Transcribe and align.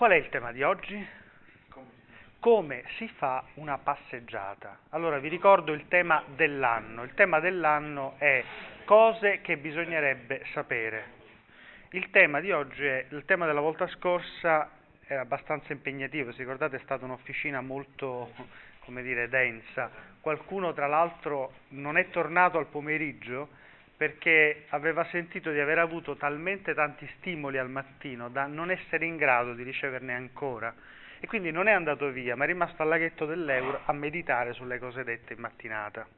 Qual 0.00 0.12
è 0.12 0.14
il 0.14 0.30
tema 0.30 0.50
di 0.50 0.62
oggi? 0.62 1.06
Come 2.38 2.84
si 2.96 3.06
fa 3.18 3.44
una 3.56 3.76
passeggiata? 3.76 4.78
Allora 4.92 5.18
vi 5.18 5.28
ricordo 5.28 5.74
il 5.74 5.88
tema 5.88 6.24
dell'anno. 6.36 7.02
Il 7.02 7.12
tema 7.12 7.38
dell'anno 7.38 8.14
è 8.16 8.42
cose 8.86 9.42
che 9.42 9.58
bisognerebbe 9.58 10.46
sapere. 10.54 11.04
Il 11.90 12.08
tema 12.08 12.40
di 12.40 12.50
oggi 12.50 12.82
è, 12.82 13.08
il 13.10 13.26
tema 13.26 13.44
della 13.44 13.60
volta 13.60 13.86
scorsa 13.88 14.70
era 15.06 15.20
abbastanza 15.20 15.74
impegnativo, 15.74 16.32
se 16.32 16.38
ricordate 16.38 16.76
è 16.76 16.80
stata 16.82 17.04
un'officina 17.04 17.60
molto, 17.60 18.32
come 18.86 19.02
dire, 19.02 19.28
densa. 19.28 19.90
Qualcuno 20.22 20.72
tra 20.72 20.86
l'altro 20.86 21.52
non 21.72 21.98
è 21.98 22.08
tornato 22.08 22.56
al 22.56 22.68
pomeriggio 22.68 23.50
perché 24.00 24.64
aveva 24.70 25.04
sentito 25.10 25.50
di 25.50 25.60
aver 25.60 25.78
avuto 25.78 26.16
talmente 26.16 26.72
tanti 26.72 27.06
stimoli 27.18 27.58
al 27.58 27.68
mattino 27.68 28.30
da 28.30 28.46
non 28.46 28.70
essere 28.70 29.04
in 29.04 29.18
grado 29.18 29.52
di 29.52 29.62
riceverne 29.62 30.14
ancora 30.14 30.74
e 31.20 31.26
quindi 31.26 31.50
non 31.50 31.68
è 31.68 31.72
andato 31.72 32.08
via, 32.08 32.34
ma 32.34 32.44
è 32.44 32.46
rimasto 32.46 32.80
al 32.80 32.88
laghetto 32.88 33.26
dell'Euro 33.26 33.82
a 33.84 33.92
meditare 33.92 34.54
sulle 34.54 34.78
cose 34.78 35.04
dette 35.04 35.34
in 35.34 35.40
mattinata. 35.40 36.08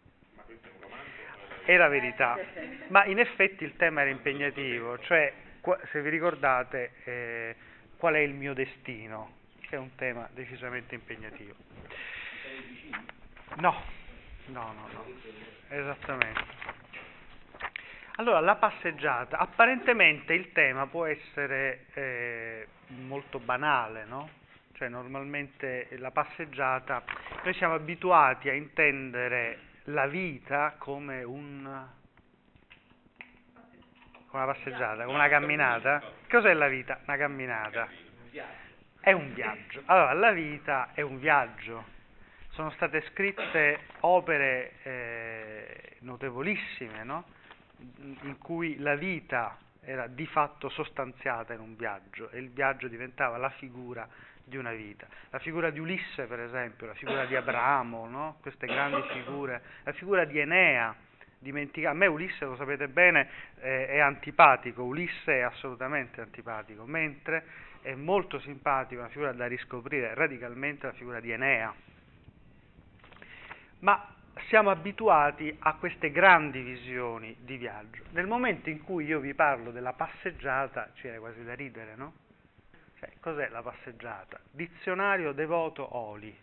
È 1.65 1.77
la 1.77 1.89
verità, 1.89 2.39
ma 2.87 3.05
in 3.07 3.19
effetti 3.19 3.65
il 3.65 3.75
tema 3.75 4.03
era 4.03 4.11
impegnativo, 4.11 5.01
cioè 5.01 5.33
se 5.91 6.03
vi 6.03 6.09
ricordate 6.09 6.93
eh, 7.03 7.57
qual 7.97 8.15
è 8.15 8.21
il 8.21 8.33
mio 8.33 8.55
destino, 8.55 9.39
è 9.69 9.75
un 9.75 9.93
tema 9.97 10.29
decisamente 10.33 10.95
impegnativo. 10.95 11.57
No, 13.57 13.75
no, 14.47 14.73
no, 14.73 14.89
no, 14.93 15.05
esattamente. 15.67 16.82
Allora, 18.17 18.41
la 18.41 18.57
passeggiata, 18.57 19.39
apparentemente 19.39 20.35
il 20.35 20.53
tema 20.53 20.87
può 20.87 21.07
essere 21.07 21.87
eh, 21.95 22.67
molto 22.89 23.39
banale, 23.39 24.05
no? 24.05 24.29
Cioè, 24.75 24.89
normalmente 24.89 25.89
la 25.99 26.11
passeggiata, 26.11 27.03
noi 27.43 27.55
siamo 27.55 27.73
abituati 27.73 28.51
a 28.51 28.53
intendere 28.53 29.71
la 29.85 30.07
vita 30.07 30.75
come 30.77 31.23
un, 31.23 31.65
una 34.31 34.45
passeggiata, 34.45 35.05
come 35.05 35.17
una 35.17 35.29
camminata. 35.29 36.03
Cos'è 36.29 36.53
la 36.53 36.69
vita? 36.69 37.01
Una 37.07 37.17
camminata. 37.17 37.89
È 39.01 39.13
un 39.13 39.33
viaggio. 39.33 39.83
Allora, 39.87 40.13
la 40.13 40.33
vita 40.33 40.91
è 40.93 41.01
un 41.01 41.19
viaggio. 41.19 41.85
Sono 42.51 42.71
state 42.73 43.03
scritte 43.13 43.81
opere 44.01 44.73
eh, 44.83 45.97
notevolissime, 46.01 47.05
no? 47.05 47.25
In 48.23 48.39
cui 48.39 48.79
la 48.79 48.95
vita 48.95 49.57
era 49.85 50.07
di 50.07 50.27
fatto 50.27 50.69
sostanziata 50.69 51.53
in 51.53 51.61
un 51.61 51.77
viaggio 51.77 52.31
e 52.31 52.39
il 52.39 52.51
viaggio 52.51 52.89
diventava 52.89 53.37
la 53.37 53.51
figura 53.51 54.09
di 54.45 54.57
una 54.57 54.73
vita. 54.73 55.07
La 55.31 55.39
figura 55.39 55.71
di 55.71 55.81
Ulisse, 55.81 56.27
per 56.27 56.41
esempio, 56.41 56.87
la 56.87 56.95
figura 56.95 57.25
di 57.27 57.35
Abramo, 57.35 58.09
no? 58.09 58.37
queste 58.41 58.67
grandi 58.67 59.03
figure, 59.13 59.63
la 59.83 59.93
figura 59.93 60.25
di 60.25 60.39
Enea, 60.39 60.95
dimentica- 61.39 61.91
a 61.91 61.95
me 61.95 62.07
Ulisse, 62.07 62.45
lo 62.45 62.57
sapete 62.57 62.89
bene, 62.89 63.29
eh, 63.61 63.89
è 63.89 63.99
antipatico, 63.99 64.83
Ulisse 64.83 65.39
è 65.39 65.41
assolutamente 65.41 66.21
antipatico, 66.21 66.85
mentre 66.85 67.45
è 67.83 67.95
molto 67.95 68.39
simpatico, 68.41 69.01
una 69.01 69.11
figura 69.11 69.33
da 69.33 69.47
riscoprire 69.47 70.15
radicalmente, 70.15 70.87
la 70.87 70.93
figura 70.93 71.19
di 71.19 71.33
Enea. 71.33 71.75
Ma 73.81 74.15
siamo 74.49 74.71
abituati 74.71 75.55
a 75.61 75.75
queste 75.75 76.11
grandi 76.11 76.61
visioni 76.63 77.37
di 77.41 77.57
viaggio. 77.57 78.05
Nel 78.11 78.27
momento 78.27 78.71
in 78.71 78.83
cui 78.83 79.07
io 79.07 79.21
vi 79.21 79.35
parlo 79.35 79.71
della 79.71 79.93
passeggiata, 79.93 80.91
ci 80.95 81.03
viene 81.03 81.19
quasi 81.19 81.43
da 81.45 81.55
ridere, 81.55 81.95
no? 81.97 82.15
Cioè, 82.99 83.11
cos'è 83.21 83.49
la 83.49 83.63
passeggiata? 83.63 84.39
Dizionario 84.51 85.33
devoto 85.33 85.97
Oli. 85.97 86.35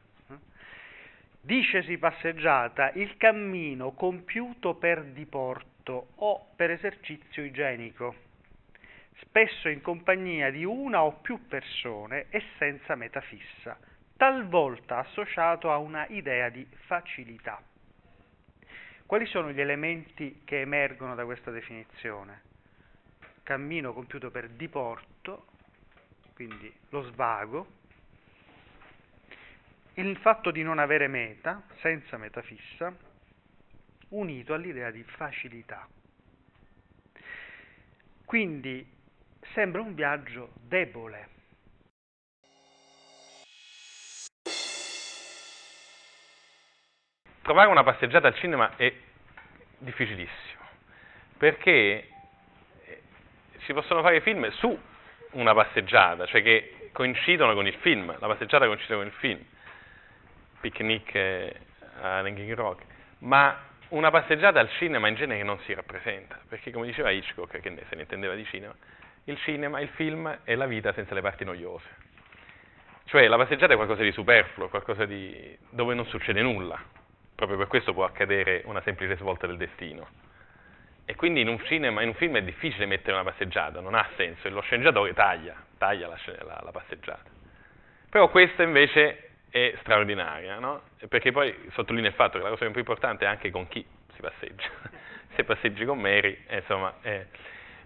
Dicesi 1.42 1.98
passeggiata 1.98 2.92
il 2.92 3.16
cammino 3.16 3.92
compiuto 3.92 4.76
per 4.76 5.04
diporto 5.06 6.10
o 6.16 6.48
per 6.56 6.70
esercizio 6.70 7.44
igienico, 7.44 8.14
spesso 9.22 9.70
in 9.70 9.82
compagnia 9.82 10.52
di 10.52 10.66
una 10.66 11.04
o 11.04 11.14
più 11.14 11.48
persone 11.48 12.26
e 12.30 12.44
senza 12.58 12.96
meta 12.96 13.22
fissa, 13.22 13.78
talvolta 14.18 14.98
associato 14.98 15.72
a 15.72 15.78
una 15.78 16.06
idea 16.08 16.50
di 16.50 16.68
facilità. 16.88 17.62
Quali 19.10 19.26
sono 19.26 19.52
gli 19.52 19.60
elementi 19.60 20.42
che 20.46 20.62
emergono 20.62 21.16
da 21.16 21.26
questa 21.26 21.50
definizione? 21.50 22.44
Cammino 23.42 23.92
compiuto 23.92 24.30
per 24.30 24.50
diporto, 24.50 25.48
quindi 26.36 26.72
lo 26.90 27.02
svago, 27.02 27.68
il 29.96 30.16
fatto 30.18 30.52
di 30.52 30.62
non 30.62 30.78
avere 30.78 31.08
meta, 31.08 31.64
senza 31.80 32.18
meta 32.18 32.44
fissa, 32.44 32.96
unito 34.10 34.54
all'idea 34.54 34.92
di 34.92 35.02
facilità. 35.02 35.88
Quindi 38.26 38.88
sembra 39.56 39.82
un 39.82 39.96
viaggio 39.96 40.52
debole, 40.54 41.30
trovare 47.50 47.70
una 47.70 47.82
passeggiata 47.82 48.28
al 48.28 48.36
cinema 48.36 48.76
è 48.76 48.94
difficilissimo, 49.80 50.62
perché 51.36 51.72
eh, 52.86 53.02
si 53.62 53.74
possono 53.74 54.04
fare 54.04 54.22
film 54.22 54.48
su 54.52 54.80
una 55.32 55.56
passeggiata, 55.56 56.28
cioè 56.28 56.44
che 56.44 56.92
coincidono 56.92 57.56
con 57.56 57.66
il 57.66 57.74
film, 57.78 58.16
la 58.20 58.28
passeggiata 58.28 58.68
coincide 58.68 58.96
con 58.96 59.06
il 59.08 59.12
film, 59.14 59.44
picnic 60.60 61.16
eh, 61.16 61.56
a 62.02 62.22
Ranking 62.22 62.54
Rock, 62.54 62.84
ma 63.20 63.60
una 63.90 64.12
passeggiata 64.12 64.60
al 64.60 64.70
cinema 64.74 65.08
in 65.08 65.16
genere 65.16 65.42
non 65.42 65.58
si 65.62 65.74
rappresenta, 65.74 66.40
perché 66.48 66.70
come 66.70 66.86
diceva 66.86 67.10
Hitchcock, 67.10 67.62
che 67.62 67.84
se 67.90 67.96
ne 67.96 68.02
intendeva 68.02 68.36
di 68.36 68.46
cinema, 68.46 68.76
il 69.24 69.40
cinema, 69.40 69.80
il 69.80 69.90
film 69.90 70.42
è 70.44 70.54
la 70.54 70.68
vita 70.68 70.94
senza 70.94 71.16
le 71.16 71.22
parti 71.22 71.46
noiose. 71.46 71.88
Cioè 73.06 73.28
la 73.28 73.38
passeggiata 73.38 73.74
è 73.74 73.76
qualcosa 73.76 74.04
di 74.04 74.12
superfluo, 74.12 74.70
qualcosa 74.70 75.06
di, 75.06 75.58
dove 75.72 75.96
non 75.96 76.06
succede 76.06 76.44
nulla, 76.44 76.80
proprio 77.40 77.58
per 77.58 77.68
questo 77.68 77.94
può 77.94 78.04
accadere 78.04 78.64
una 78.66 78.82
semplice 78.82 79.16
svolta 79.16 79.48
del 79.48 79.56
destino. 79.56 80.08
E 81.06 81.16
quindi 81.16 81.40
in 81.40 81.48
un, 81.48 81.58
cinema, 81.64 82.02
in 82.02 82.10
un 82.10 82.14
film 82.16 82.36
è 82.36 82.44
difficile 82.44 82.86
mettere 82.86 83.14
una 83.14 83.24
passeggiata, 83.24 83.80
non 83.80 83.96
ha 83.96 84.06
senso, 84.18 84.46
e 84.46 84.52
lo 84.52 84.60
sceneggiatore 84.60 85.14
taglia, 85.14 85.56
taglia 85.78 86.08
la, 86.08 86.18
la, 86.44 86.60
la 86.62 86.72
passeggiata. 86.72 87.30
Però 88.10 88.30
questa 88.30 88.64
invece 88.64 89.30
è 89.50 89.74
straordinaria, 89.80 90.60
no? 90.60 90.82
perché 91.08 91.32
poi 91.32 91.56
sottolineo 91.72 92.10
il 92.10 92.16
fatto 92.16 92.38
che 92.38 92.44
la 92.44 92.50
cosa 92.50 92.70
più 92.70 92.80
importante 92.80 93.24
è 93.24 93.28
anche 93.30 93.50
con 93.52 93.70
chi 93.70 93.86
si 94.14 94.22
passeggia. 94.22 94.68
Se 95.34 95.44
passeggi 95.46 95.86
con 95.86 96.00
Mary, 96.00 96.38
insomma... 96.50 96.94
Eh. 97.02 97.26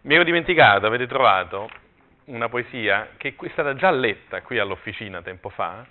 Mi 0.02 0.16
ero 0.16 0.24
dimenticato, 0.26 0.86
avete 0.86 1.08
trovato 1.08 1.70
una 2.26 2.50
poesia 2.50 3.12
che 3.16 3.36
è 3.40 3.50
stata 3.50 3.76
già 3.76 3.90
letta 3.90 4.42
qui 4.42 4.60
all'officina 4.60 5.22
tempo 5.22 5.48
fa, 5.48 5.86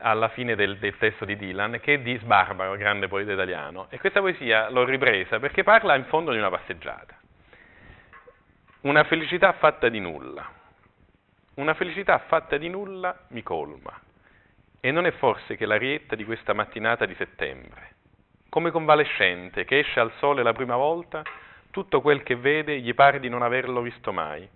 alla 0.00 0.28
fine 0.28 0.54
del, 0.54 0.78
del, 0.78 0.96
testo 0.96 1.24
di 1.24 1.36
Dylan, 1.36 1.78
che 1.80 1.94
è 1.94 1.98
di 2.00 2.16
Sbarbaro, 2.16 2.76
grande 2.76 3.08
poeta 3.08 3.32
italiano. 3.32 3.86
E 3.90 3.98
questa 3.98 4.20
poesia 4.20 4.68
l'ho 4.70 4.84
ripresa 4.84 5.38
perché 5.38 5.62
parla 5.62 5.94
in 5.96 6.04
fondo 6.04 6.32
di 6.32 6.38
una 6.38 6.50
passeggiata. 6.50 7.18
Una 8.82 9.04
felicità 9.04 9.52
fatta 9.52 9.88
di 9.88 10.00
nulla. 10.00 10.48
Una 11.54 11.74
felicità 11.74 12.18
fatta 12.18 12.56
di 12.56 12.68
nulla 12.68 13.26
mi 13.28 13.42
colma. 13.42 13.98
E 14.80 14.90
non 14.90 15.04
è 15.04 15.10
forse 15.12 15.56
che 15.56 15.66
l'arietta 15.66 16.16
di 16.16 16.24
questa 16.24 16.54
mattinata 16.54 17.04
di 17.04 17.14
settembre, 17.14 17.94
come 18.48 18.70
convalescente 18.70 19.66
che 19.66 19.80
esce 19.80 20.00
al 20.00 20.12
sole 20.18 20.42
la 20.42 20.54
prima 20.54 20.76
volta, 20.76 21.22
tutto 21.70 22.00
quel 22.00 22.22
che 22.22 22.36
vede 22.36 22.80
gli 22.80 22.94
pare 22.94 23.20
di 23.20 23.28
non 23.28 23.42
averlo 23.42 23.82
visto 23.82 24.10
mai. 24.12 24.48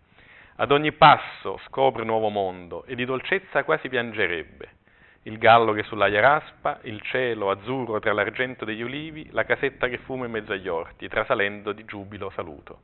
Ad 0.57 0.71
ogni 0.71 0.93
passo 0.93 1.59
scopre 1.67 2.05
nuovo 2.05 2.31
mondo 2.31 2.85
e 2.85 2.95
di 2.95 3.05
dolcezza 3.05 3.65
quasi 3.65 3.89
piangerebbe 3.91 4.83
il 5.27 5.39
gallo 5.39 5.73
che 5.73 5.83
sull'aia 5.85 6.21
raspa, 6.21 6.81
il 6.83 7.01
cielo 7.01 7.51
azzurro 7.51 7.99
tra 7.99 8.13
l'argento 8.13 8.65
degli 8.67 8.83
ulivi, 8.83 9.29
la 9.31 9.45
casetta 9.45 9.89
che 9.89 9.99
fuma 9.99 10.27
in 10.27 10.31
mezzo 10.31 10.53
agli 10.53 10.69
orti, 10.69 11.09
trasalendo 11.09 11.73
di 11.73 11.85
giubilo 11.87 12.31
saluto. 12.31 12.81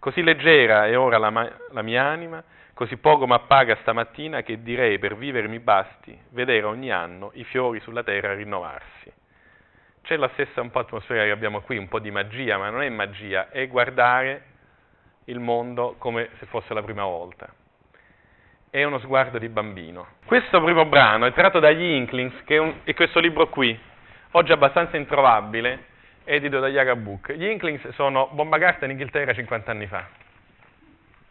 Così 0.00 0.22
leggera 0.22 0.86
è 0.86 0.98
ora 0.98 1.16
la, 1.16 1.52
la 1.70 1.82
mia 1.82 2.04
anima, 2.04 2.42
così 2.74 2.96
poco 2.96 3.26
m'appaga 3.26 3.76
stamattina 3.82 4.42
che 4.42 4.62
direi 4.62 4.98
per 4.98 5.16
vivere 5.16 5.46
mi 5.46 5.60
basti 5.60 6.18
vedere 6.30 6.66
ogni 6.66 6.90
anno 6.90 7.30
i 7.34 7.44
fiori 7.44 7.78
sulla 7.80 8.02
terra 8.02 8.34
rinnovarsi. 8.34 9.12
C'è 10.02 10.16
la 10.16 10.28
stessa 10.32 10.60
un 10.60 10.70
po' 10.70 10.80
atmosfera 10.80 11.22
che 11.22 11.30
abbiamo 11.30 11.60
qui, 11.60 11.78
un 11.78 11.88
po' 11.88 12.00
di 12.00 12.10
magia, 12.10 12.58
ma 12.58 12.68
non 12.68 12.82
è 12.82 12.88
magia, 12.88 13.48
è 13.50 13.66
guardare 13.68 14.42
il 15.26 15.38
mondo 15.38 15.94
come 15.98 16.30
se 16.38 16.46
fosse 16.46 16.74
la 16.74 16.82
prima 16.82 17.04
volta 17.04 17.62
è 18.74 18.82
uno 18.82 18.98
sguardo 18.98 19.38
di 19.38 19.48
bambino. 19.48 20.04
Questo 20.24 20.60
primo 20.60 20.84
brano 20.86 21.26
è 21.26 21.32
tratto 21.32 21.60
dagli 21.60 21.94
Inklings, 21.94 22.42
che 22.42 22.56
è, 22.56 22.58
un, 22.58 22.80
è 22.82 22.92
questo 22.92 23.20
libro 23.20 23.48
qui, 23.48 23.78
oggi 24.32 24.50
abbastanza 24.50 24.96
introvabile, 24.96 25.84
edito 26.24 26.58
da 26.58 26.66
Yaga 26.66 26.96
Book. 26.96 27.34
Gli 27.34 27.44
Inklings 27.44 27.88
sono 27.90 28.30
Bomba 28.32 28.58
Carta 28.58 28.84
in 28.84 28.90
Inghilterra 28.90 29.32
50 29.32 29.70
anni 29.70 29.86
fa. 29.86 30.08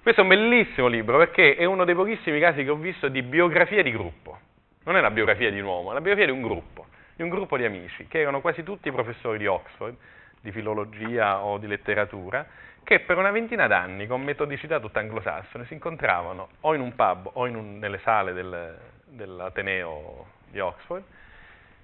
Questo 0.02 0.22
è 0.22 0.24
un 0.24 0.30
bellissimo 0.30 0.88
libro 0.88 1.18
perché 1.18 1.58
è 1.58 1.66
uno 1.66 1.84
dei 1.84 1.96
pochissimi 1.96 2.40
casi 2.40 2.64
che 2.64 2.70
ho 2.70 2.78
visto 2.78 3.10
di 3.10 3.22
biografia 3.22 3.84
di 3.84 3.92
gruppo. 3.92 4.40
Non 4.86 4.96
è 4.96 5.00
una 5.00 5.12
biografia 5.12 5.52
di 5.52 5.60
un 5.60 5.66
uomo, 5.66 5.92
è 5.92 5.96
la 5.96 6.00
biografia 6.00 6.32
di 6.32 6.40
un 6.40 6.48
gruppo, 6.48 6.86
di 7.14 7.24
un 7.24 7.30
gruppo 7.30 7.58
di 7.58 7.66
amici, 7.66 8.08
che 8.08 8.22
erano 8.22 8.40
quasi 8.40 8.64
tutti 8.64 8.90
professori 8.90 9.38
di 9.38 9.48
Oxford, 9.48 9.98
di 10.40 10.52
filologia 10.54 11.44
o 11.44 11.58
di 11.58 11.68
letteratura, 11.68 12.48
che 12.84 13.00
per 13.02 13.18
una 13.18 13.32
ventina 13.32 13.68
d'anni, 13.68 14.08
con 14.08 14.22
metodicità 14.22 14.80
tutta 14.80 15.00
anglosassone, 15.00 15.66
si 15.66 15.74
incontravano 15.74 16.50
o 16.62 16.74
in 16.74 16.82
un 16.82 16.94
pub 16.96 17.30
o 17.34 17.44
un, 17.44 17.80
nelle 17.80 18.00
sale 18.00 18.34
del, 18.34 18.78
dell'Ateneo 19.06 20.28
di 20.50 20.60
Oxford, 20.60 21.04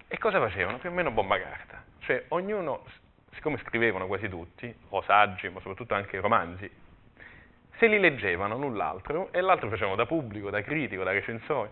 e 0.08 0.18
cosa 0.18 0.40
facevano? 0.40 0.78
Più 0.78 0.90
o 0.90 0.94
meno 0.94 1.12
bomba 1.12 1.40
carta. 1.40 1.84
Cioè 2.00 2.26
ognuno, 2.30 2.84
siccome 3.34 3.58
scrivevano 3.60 4.08
quasi 4.08 4.28
tutti, 4.28 4.74
o 4.90 5.02
saggi, 5.04 5.48
ma 5.50 5.60
soprattutto 5.60 5.94
anche 5.94 6.20
romanzi, 6.20 6.70
se 7.78 7.88
li 7.88 8.00
leggevano 8.00 8.58
null'altro, 8.58 9.30
e 9.32 9.40
l'altro 9.40 9.70
facevano 9.70 9.96
da 9.96 10.06
pubblico, 10.06 10.50
da 10.50 10.62
critico, 10.62 11.04
da 11.04 11.12
recensore, 11.12 11.72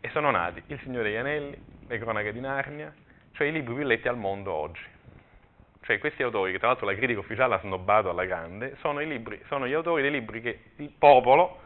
e 0.00 0.08
sono 0.10 0.30
nati 0.30 0.62
Il 0.66 0.80
Signore 0.80 1.04
degli 1.04 1.16
Anelli, 1.16 1.64
Le 1.86 1.98
Cronache 1.98 2.32
di 2.32 2.40
Narnia, 2.40 2.92
cioè 3.32 3.46
i 3.46 3.52
libri 3.52 3.74
più 3.74 3.84
letti 3.84 4.08
al 4.08 4.16
mondo 4.16 4.52
oggi. 4.52 4.92
Cioè 5.84 5.98
questi 5.98 6.22
autori, 6.22 6.52
che 6.52 6.58
tra 6.58 6.68
l'altro 6.68 6.86
la 6.86 6.94
critica 6.94 7.20
ufficiale 7.20 7.54
ha 7.54 7.58
snobbato 7.58 8.08
alla 8.08 8.24
grande, 8.24 8.76
sono, 8.80 9.00
libri, 9.00 9.38
sono 9.48 9.68
gli 9.68 9.74
autori 9.74 10.00
dei 10.00 10.10
libri 10.10 10.40
che 10.40 10.60
il 10.76 10.90
popolo, 10.98 11.60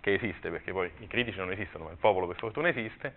che 0.00 0.14
esiste 0.14 0.48
perché 0.48 0.72
poi 0.72 0.90
i 1.00 1.06
critici 1.06 1.36
non 1.38 1.52
esistono, 1.52 1.84
ma 1.84 1.90
il 1.90 1.98
popolo 1.98 2.26
per 2.26 2.36
fortuna 2.36 2.68
esiste, 2.68 3.14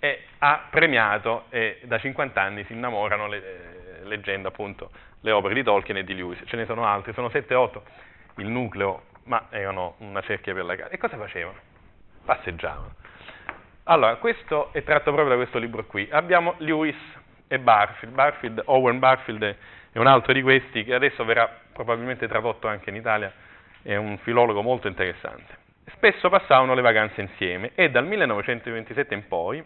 e 0.00 0.22
ha 0.38 0.68
premiato 0.70 1.44
e 1.50 1.80
da 1.84 1.98
50 1.98 2.40
anni 2.40 2.64
si 2.64 2.72
innamorano 2.72 3.26
le, 3.26 3.36
eh, 3.36 4.04
leggendo 4.04 4.48
appunto 4.48 4.90
le 5.20 5.30
opere 5.30 5.52
di 5.52 5.62
Tolkien 5.62 5.98
e 5.98 6.04
di 6.04 6.14
Lewis. 6.14 6.40
Ce 6.46 6.56
ne 6.56 6.64
sono 6.64 6.86
altri, 6.86 7.12
sono 7.12 7.28
7-8 7.28 7.80
il 8.36 8.46
nucleo, 8.46 9.02
ma 9.24 9.48
erano 9.50 9.96
una 9.98 10.22
cerchia 10.22 10.54
per 10.54 10.64
la 10.64 10.76
casa. 10.76 10.90
E 10.90 10.96
cosa 10.96 11.18
facevano? 11.18 11.58
Passeggiavano. 12.24 12.94
Allora, 13.84 14.16
questo 14.16 14.72
è 14.72 14.82
tratto 14.82 15.12
proprio 15.12 15.28
da 15.28 15.36
questo 15.36 15.58
libro 15.58 15.84
qui. 15.84 16.08
Abbiamo 16.10 16.54
Lewis 16.58 16.96
e 17.48 17.58
Barfield. 17.58 18.14
Barfield, 18.14 18.62
Owen 18.66 18.98
Barfield 18.98 19.56
è 19.92 19.98
un 19.98 20.06
altro 20.06 20.32
di 20.32 20.42
questi 20.42 20.84
che 20.84 20.94
adesso 20.94 21.24
verrà 21.24 21.50
probabilmente 21.72 22.28
tradotto 22.28 22.68
anche 22.68 22.90
in 22.90 22.96
Italia, 22.96 23.32
è 23.82 23.96
un 23.96 24.18
filologo 24.18 24.62
molto 24.62 24.88
interessante. 24.88 25.64
Spesso 25.92 26.28
passavano 26.28 26.74
le 26.74 26.82
vacanze 26.82 27.20
insieme 27.20 27.70
e 27.74 27.90
dal 27.90 28.06
1927 28.06 29.14
in 29.14 29.28
poi, 29.28 29.64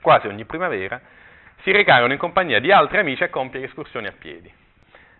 quasi 0.00 0.26
ogni 0.26 0.44
primavera, 0.44 1.00
si 1.62 1.70
recarono 1.70 2.12
in 2.12 2.18
compagnia 2.18 2.58
di 2.58 2.72
altri 2.72 2.98
amici 2.98 3.22
a 3.22 3.28
compiere 3.28 3.66
escursioni 3.66 4.06
a 4.06 4.14
piedi. 4.18 4.52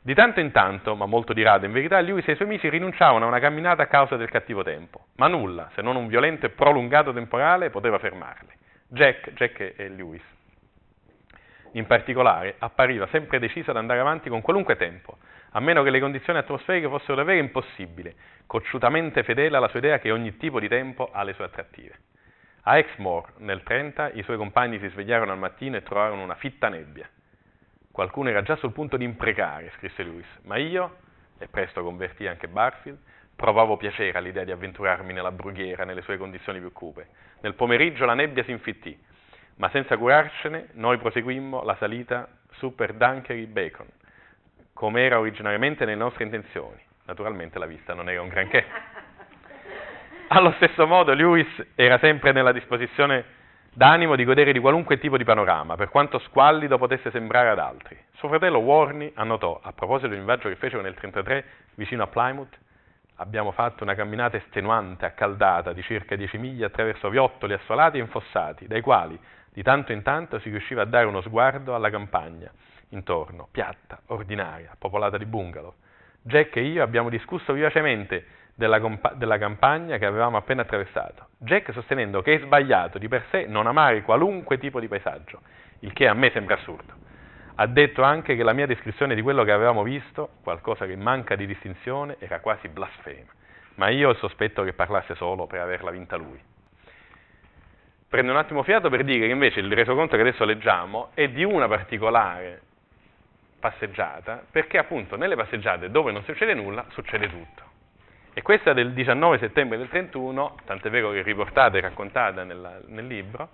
Di 0.03 0.15
tanto 0.15 0.41
in 0.41 0.51
tanto, 0.51 0.97
ma 0.97 1.05
molto 1.05 1.35
di 1.35 1.43
rado 1.43 1.67
in 1.67 1.73
verità, 1.73 2.01
lui 2.01 2.23
e 2.25 2.33
i 2.33 2.35
suoi 2.35 2.49
amici 2.49 2.69
rinunciavano 2.71 3.27
a 3.27 3.29
una 3.29 3.39
camminata 3.39 3.83
a 3.83 3.87
causa 3.87 4.17
del 4.17 4.31
cattivo 4.31 4.63
tempo, 4.63 5.07
ma 5.17 5.29
nulla, 5.29 5.71
se 5.75 5.83
non 5.83 5.97
un 5.97 6.09
violento 6.09 6.47
e 6.47 6.51
prolungato 6.51 7.13
temporale, 7.13 7.69
poteva 7.69 7.99
fermarli. 7.99 8.49
Jack, 8.89 9.35
Jack 9.35 9.75
e 9.77 9.89
Lewis 9.91 10.23
in 11.73 11.87
particolare, 11.87 12.57
appariva 12.59 13.07
sempre 13.09 13.39
deciso 13.39 13.71
ad 13.71 13.77
andare 13.77 14.01
avanti 14.01 14.29
con 14.29 14.41
qualunque 14.41 14.77
tempo, 14.77 15.19
a 15.51 15.61
meno 15.61 15.83
che 15.83 15.91
le 15.91 16.01
condizioni 16.01 16.39
atmosferiche 16.39 16.89
fossero 16.89 17.15
davvero 17.15 17.39
impossibili, 17.39 18.15
cocciutamente 18.47 19.23
fedele 19.23 19.57
alla 19.57 19.69
sua 19.69 19.79
idea 19.79 19.99
che 19.99 20.11
ogni 20.11 20.37
tipo 20.37 20.59
di 20.59 20.69
tempo 20.69 21.11
ha 21.13 21.23
le 21.23 21.33
sue 21.35 21.45
attrattive. 21.45 21.99
A 22.63 22.77
Exmoor, 22.79 23.35
nel 23.39 23.63
30, 23.63 24.11
i 24.13 24.23
suoi 24.23 24.37
compagni 24.37 24.79
si 24.79 24.89
svegliarono 24.89 25.33
al 25.33 25.39
mattino 25.39 25.77
e 25.77 25.83
trovarono 25.83 26.23
una 26.23 26.35
fitta 26.35 26.69
nebbia. 26.69 27.09
Qualcuno 27.91 28.29
era 28.29 28.43
già 28.43 28.57
sul 28.57 28.73
punto 28.73 28.97
di 28.97 29.05
imprecare, 29.05 29.73
scrisse 29.77 30.03
Lewis, 30.03 30.27
ma 30.43 30.57
io, 30.57 30.97
e 31.39 31.49
presto 31.49 31.83
convertì 31.83 32.27
anche 32.27 32.49
Barfield, 32.49 32.99
provavo 33.35 33.79
piacere 33.79 34.19
all'idea 34.19 34.45
di 34.45 34.51
avventurarmi 34.51 35.13
nella 35.13 35.33
brughiera 35.33 35.85
nelle 35.85 36.03
sue 36.03 36.19
condizioni 36.19 36.61
più 36.61 36.73
cupe. 36.73 37.09
Nel 37.41 37.55
pomeriggio 37.55 38.05
la 38.05 38.15
nebbia 38.15 38.45
si 38.45 38.51
infittì, 38.51 38.99
ma 39.57 39.69
senza 39.71 39.97
curarcene 39.97 40.69
noi 40.73 40.99
proseguimmo 40.99 41.63
la 41.63 41.77
salita 41.77 42.29
su 42.53 42.75
per 42.75 42.95
Dunkery 42.95 43.47
Bacon, 43.47 43.87
come 44.73 45.03
era 45.03 45.19
originariamente 45.19 45.85
nelle 45.85 45.99
nostre 45.99 46.25
intenzioni. 46.25 46.81
Naturalmente 47.05 47.59
la 47.59 47.67
vista 47.67 47.95
non 47.95 48.09
era 48.09 48.23
un 48.23 48.29
granché. 48.29 48.65
Allo 50.29 50.53
stesso 50.53 50.87
modo 50.87 51.13
Lewis 51.13 51.49
era 51.75 51.99
sempre 51.99 52.33
nella 52.33 52.53
disposizione 52.53 53.39
d'animo 53.73 54.17
di 54.17 54.25
godere 54.25 54.53
di 54.53 54.59
qualunque 54.59 54.99
tipo 54.99 55.17
di 55.17 55.25
panorama, 55.25 55.77
per 55.77 55.89
quanto 55.89 56.19
squallido 56.21 56.79
potesse 56.79 57.11
sembrare 57.11 57.51
ad 57.51 57.59
altri. 57.59 57.99
Suo 58.15 58.29
fratello 58.29 58.59
Warney 58.59 59.13
annotò, 59.15 59.61
a 59.63 59.73
proposito 59.73 60.09
di 60.09 60.19
un 60.19 60.25
viaggio 60.25 60.49
che 60.49 60.57
fecero 60.57 60.83
nel 60.83 60.95
1933 60.95 61.45
vicino 61.75 62.03
a 62.03 62.07
Plymouth, 62.07 62.59
abbiamo 63.17 63.53
fatto 63.53 63.83
una 63.83 63.95
camminata 63.95 64.37
estenuante, 64.37 65.05
accaldata, 65.05 65.73
di 65.73 65.83
circa 65.83 66.17
10 66.17 66.39
miglia 66.39 66.67
attraverso 66.67 67.09
viottoli 67.11 67.53
assolati 67.53 67.99
e 67.99 68.01
infossati, 68.01 68.67
dai 68.67 68.81
quali 68.81 69.19
di 69.53 69.63
tanto 69.63 69.93
in 69.93 70.03
tanto 70.03 70.39
si 70.39 70.49
riusciva 70.49 70.83
a 70.83 70.85
dare 70.85 71.07
uno 71.07 71.21
sguardo 71.23 71.75
alla 71.75 71.91
campagna, 71.91 72.51
intorno, 72.91 73.49
piatta, 73.51 74.01
ordinaria, 74.07 74.77
popolata 74.79 75.19
di 75.19 75.27
bungalow. 75.27 75.75
Jack 76.23 76.57
e 76.57 76.63
io 76.63 76.83
abbiamo 76.83 77.09
discusso 77.09 77.53
vivacemente 77.53 78.27
della, 78.55 78.81
della, 79.15 79.39
campagna 79.39 79.99
che 79.99 80.07
avevamo 80.07 80.37
appena 80.37 80.63
attraversato. 80.63 81.29
Jack 81.39 81.73
sostenendo 81.73 82.23
che 82.23 82.35
è 82.35 82.39
sbagliato 82.39 82.99
di 82.99 83.09
per 83.09 83.25
sé 83.31 83.47
non 83.47 83.67
amare 83.67 84.03
qualunque 84.03 84.59
tipo 84.59 84.79
di 84.79 84.87
paesaggio, 84.87 85.41
il 85.81 85.93
che 85.93 86.07
a 86.07 86.15
me 86.15 86.31
sembra 86.31 86.55
assurdo. 86.55 87.09
Ha 87.57 87.67
detto 87.67 88.03
anche 88.03 88.37
che 88.37 88.43
la 88.45 88.53
mia 88.53 88.67
descrizione 88.67 89.15
di 89.15 89.23
quello 89.23 89.43
che 89.43 89.53
avevamo 89.53 89.83
visto, 89.83 90.31
qualcosa 90.43 90.87
che 90.87 90.95
manca 90.95 91.35
di 91.35 91.47
distinzione, 91.47 92.17
era 92.21 92.39
quasi 92.41 92.69
blasfema. 92.69 93.33
Ma 93.75 93.89
io 93.89 94.09
ho 94.09 94.13
il 94.13 94.19
sospetto 94.19 94.63
che 94.63 94.75
parlasse 94.75 95.15
solo 95.17 95.47
per 95.47 95.61
averla 95.61 95.91
vinta 95.91 96.17
lui 96.17 96.50
prendo 98.11 98.33
un 98.33 98.39
attimo 98.39 98.65
fiato 98.65 98.91
per 98.91 99.05
dire 99.05 99.29
che 99.29 99.33
invece 99.33 99.61
il 99.61 99.73
resoconto 99.73 100.17
che 100.17 100.23
adesso 100.23 100.45
leggiamo 100.45 101.11
è 101.15 101.29
di 101.29 101.45
una 101.45 101.69
particolare 101.69 102.61
passeggiata, 103.61 104.43
perché 104.51 104.79
appunto 104.79 105.17
nelle 105.17 105.37
passeggiate 105.37 105.91
dove 105.91 106.11
non 106.11 106.25
succede 106.25 106.53
nulla 106.55 106.85
succede 106.89 107.29
tutto. 107.29 107.63
E 108.35 108.43
questa 108.43 108.73
del 108.73 108.93
19 108.93 109.39
settembre 109.39 109.79
del 109.79 109.89
31, 109.89 110.57
tant'è 110.65 110.91
vero 110.91 111.13
che 111.13 111.23
riportata 111.23 111.79
e 111.79 111.81
raccontata 111.81 112.43
nella, 112.43 112.81
nel 112.89 113.07
libro, 113.07 113.51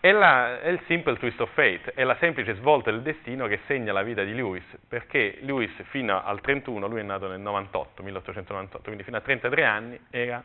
è, 0.00 0.10
la, 0.10 0.60
è, 0.60 0.68
il 0.68 0.80
simple 0.86 1.16
twist 1.16 1.40
of 1.40 1.52
fate, 1.52 1.92
è 1.94 2.02
la 2.02 2.16
semplice 2.18 2.54
svolta 2.54 2.90
del 2.90 3.02
destino 3.02 3.46
che 3.46 3.60
segna 3.66 3.92
la 3.92 4.02
vita 4.02 4.24
di 4.24 4.34
Lewis, 4.34 4.64
perché 4.88 5.38
Lewis 5.42 5.72
fino 5.84 6.20
al 6.20 6.40
31, 6.40 6.86
lui 6.88 6.98
è 6.98 7.04
nato 7.04 7.28
nel 7.28 7.40
98, 7.40 8.02
1898, 8.02 8.84
quindi 8.84 9.04
fino 9.04 9.16
a 9.16 9.20
33 9.20 9.64
anni 9.64 10.00
era 10.10 10.42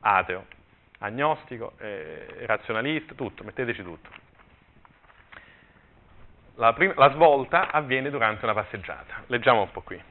ateo, 0.00 0.44
agnostico, 1.04 1.72
eh, 1.78 2.44
razionalista, 2.46 3.14
tutto, 3.14 3.44
metteteci 3.44 3.82
tutto. 3.82 4.08
La, 6.56 6.72
prima, 6.72 6.94
la 6.96 7.10
svolta 7.10 7.70
avviene 7.70 8.10
durante 8.10 8.44
una 8.44 8.54
passeggiata. 8.54 9.22
Leggiamo 9.26 9.62
un 9.62 9.70
po' 9.70 9.82
qui. 9.82 10.02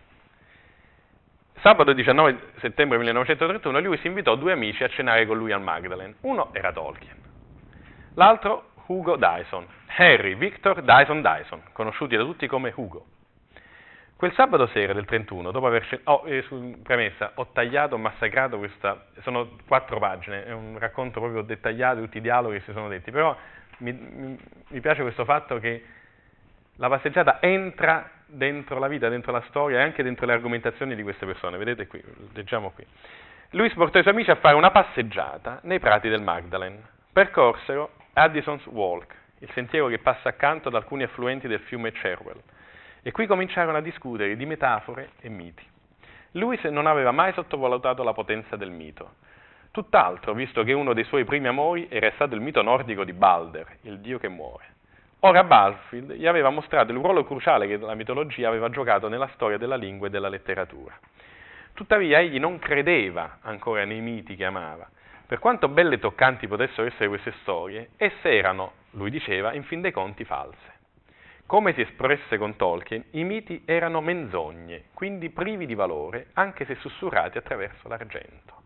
Sabato 1.62 1.94
19 1.94 2.54
settembre 2.60 2.98
1931 2.98 3.80
lui 3.80 3.98
si 4.00 4.08
invitò 4.08 4.36
due 4.36 4.52
amici 4.52 4.84
a 4.84 4.90
cenare 4.90 5.26
con 5.26 5.38
lui 5.38 5.52
al 5.52 5.62
Magdalen. 5.62 6.16
Uno 6.22 6.50
era 6.54 6.74
Tolkien, 6.74 7.16
l'altro 8.16 8.72
Hugo 8.88 9.16
Dyson, 9.16 9.66
Harry 9.96 10.36
Victor 10.36 10.82
Dyson 10.82 11.22
Dyson, 11.22 11.62
conosciuti 11.72 12.18
da 12.18 12.24
tutti 12.24 12.48
come 12.48 12.74
Hugo. 12.76 13.06
Quel 14.16 14.34
sabato 14.34 14.68
sera 14.68 14.94
del 14.94 15.06
31, 15.06 15.52
dopo 15.52 15.68
aver 15.68 16.02
oh, 16.06 16.24
eh, 16.26 16.46
premessa, 16.82 17.32
ho 17.36 17.48
tagliato, 17.52 17.98
massacrato 17.98 18.58
questa, 18.58 19.08
sono 19.22 19.58
quattro 19.68 20.00
pagine, 20.00 20.46
è 20.46 20.52
un 20.52 20.78
racconto 20.80 21.20
proprio 21.20 21.42
dettagliato, 21.42 22.00
tutti 22.00 22.18
i 22.18 22.22
dialoghi 22.22 22.58
che 22.58 22.64
si 22.64 22.72
sono 22.72 22.88
detti, 22.88 23.12
però 23.12 23.36
mi, 23.80 23.92
mi, 23.92 24.40
mi 24.68 24.80
piace 24.80 25.02
questo 25.02 25.26
fatto 25.26 25.60
che 25.60 25.84
la 26.78 26.88
passeggiata 26.88 27.42
entra 27.42 28.10
dentro 28.26 28.80
la 28.80 28.88
vita, 28.88 29.10
dentro 29.10 29.32
la 29.32 29.44
storia 29.50 29.80
e 29.80 29.84
anche 29.84 30.04
dentro 30.04 30.26
le 30.26 30.34
argomentazioni 30.34 30.96
di 30.96 31.04
queste 31.04 31.26
persone, 31.26 31.58
vedete 31.58 31.88
qui, 31.88 32.02
leggiamo 32.34 32.72
qui. 32.72 32.86
Lui 33.52 33.70
portò 33.72 34.00
i 34.00 34.02
suoi 34.02 34.14
amici 34.14 34.32
a 34.32 34.36
fare 34.36 34.56
una 34.56 34.72
passeggiata 34.72 35.60
nei 35.64 35.80
prati 35.80 36.10
del 36.10 36.22
Magdalen, 36.22 36.82
percorsero 37.12 37.92
Addison's 38.14 38.66
Walk, 38.68 39.14
il 39.40 39.52
sentiero 39.54 39.88
che 39.88 40.00
passa 40.00 40.30
accanto 40.30 40.70
ad 40.70 40.76
alcuni 40.76 41.04
affluenti 41.04 41.48
del 41.48 41.60
fiume 41.60 41.92
Cherwell, 41.92 42.42
e 43.04 43.12
qui 43.12 43.28
cominciarono 43.28 43.78
a 43.78 43.82
discutere 43.82 44.36
di 44.36 44.46
metafore 44.46 45.12
e 45.20 45.30
miti. 45.30 45.64
Lewis 46.32 46.64
non 46.64 46.88
aveva 46.88 47.12
mai 47.12 47.34
sottovalutato 47.34 48.02
la 48.02 48.14
potenza 48.14 48.56
del 48.56 48.72
mito. 48.72 49.16
Tutt'altro, 49.70 50.34
visto 50.34 50.64
che 50.64 50.74
uno 50.74 50.94
dei 50.94 51.04
suoi 51.04 51.26
primi 51.26 51.48
amori 51.48 51.88
era 51.90 52.10
stato 52.16 52.34
il 52.34 52.42
mito 52.42 52.62
nordico 52.62 53.04
di 53.04 53.14
Balder, 53.14 53.78
il 53.82 54.00
dio 54.00 54.18
che 54.18 54.30
muore. 54.30 54.72
Ora 55.26 55.44
Balfield 55.44 56.14
gli 56.14 56.28
aveva 56.28 56.50
mostrato 56.50 56.92
il 56.92 56.98
ruolo 56.98 57.24
cruciale 57.24 57.68
che 57.68 57.78
la 57.78 57.96
mitologia 57.96 58.48
aveva 58.48 58.70
giocato 58.70 59.08
nella 59.08 59.30
storia 59.34 59.58
della 59.58 59.76
lingua 59.76 60.08
e 60.08 60.10
della 60.10 60.28
letteratura. 60.28 60.98
Tuttavia 61.74 62.20
egli 62.20 62.40
non 62.40 62.60
credeva 62.60 63.38
ancora 63.42 63.86
nei 63.86 64.02
miti 64.02 64.36
che 64.36 64.46
amava. 64.46 64.88
Per 65.26 65.40
quanto 65.40 65.68
belle 65.70 65.96
e 65.96 66.00
toccanti 66.00 66.48
potessero 66.48 66.88
essere 66.88 67.08
queste 67.08 67.34
storie, 67.42 67.92
esse 67.98 68.32
erano, 68.32 68.74
lui 68.92 69.10
diceva, 69.10 69.54
in 69.54 69.64
fin 69.64 69.82
dei 69.82 69.92
conti 69.92 70.26
false. 70.26 70.73
Come 71.46 71.74
si 71.74 71.82
espresse 71.82 72.38
con 72.38 72.56
Tolkien, 72.56 73.04
i 73.12 73.24
miti 73.24 73.62
erano 73.66 74.02
menzogne, 74.02 74.86
quindi 74.94 75.30
privi 75.30 75.66
di 75.66 75.76
valore, 75.76 76.28
anche 76.34 76.66
se 76.66 76.76
sussurrati 76.76 77.38
attraverso 77.38 77.88
l'argento. 77.88 78.62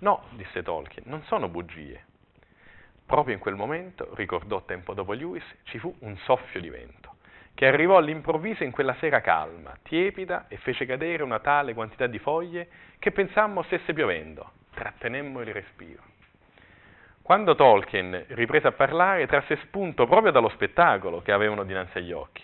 No, 0.00 0.24
disse 0.32 0.62
Tolkien, 0.62 1.04
non 1.08 1.22
sono 1.22 1.48
bugie. 1.48 2.04
Proprio 3.06 3.34
in 3.34 3.40
quel 3.40 3.54
momento, 3.54 4.10
ricordò 4.14 4.62
tempo 4.62 4.92
dopo 4.92 5.12
Lewis, 5.12 5.44
ci 5.62 5.78
fu 5.78 5.94
un 6.00 6.16
soffio 6.18 6.60
di 6.60 6.68
vento, 6.68 7.14
che 7.54 7.66
arrivò 7.66 7.96
all'improvviso 7.96 8.62
in 8.62 8.72
quella 8.72 8.94
sera 8.96 9.22
calma, 9.22 9.74
tiepida, 9.82 10.46
e 10.48 10.58
fece 10.58 10.84
cadere 10.84 11.22
una 11.22 11.38
tale 11.38 11.72
quantità 11.72 12.06
di 12.06 12.18
foglie 12.18 12.68
che 12.98 13.12
pensammo 13.12 13.62
stesse 13.62 13.94
piovendo. 13.94 14.50
Trattenemmo 14.74 15.40
il 15.40 15.54
respiro. 15.54 16.02
Quando 17.28 17.54
Tolkien 17.54 18.24
riprese 18.28 18.68
a 18.68 18.72
parlare, 18.72 19.26
trasse 19.26 19.56
spunto 19.56 20.06
proprio 20.06 20.32
dallo 20.32 20.48
spettacolo 20.48 21.20
che 21.20 21.30
avevano 21.30 21.62
dinanzi 21.62 21.98
agli 21.98 22.10
occhi. 22.10 22.42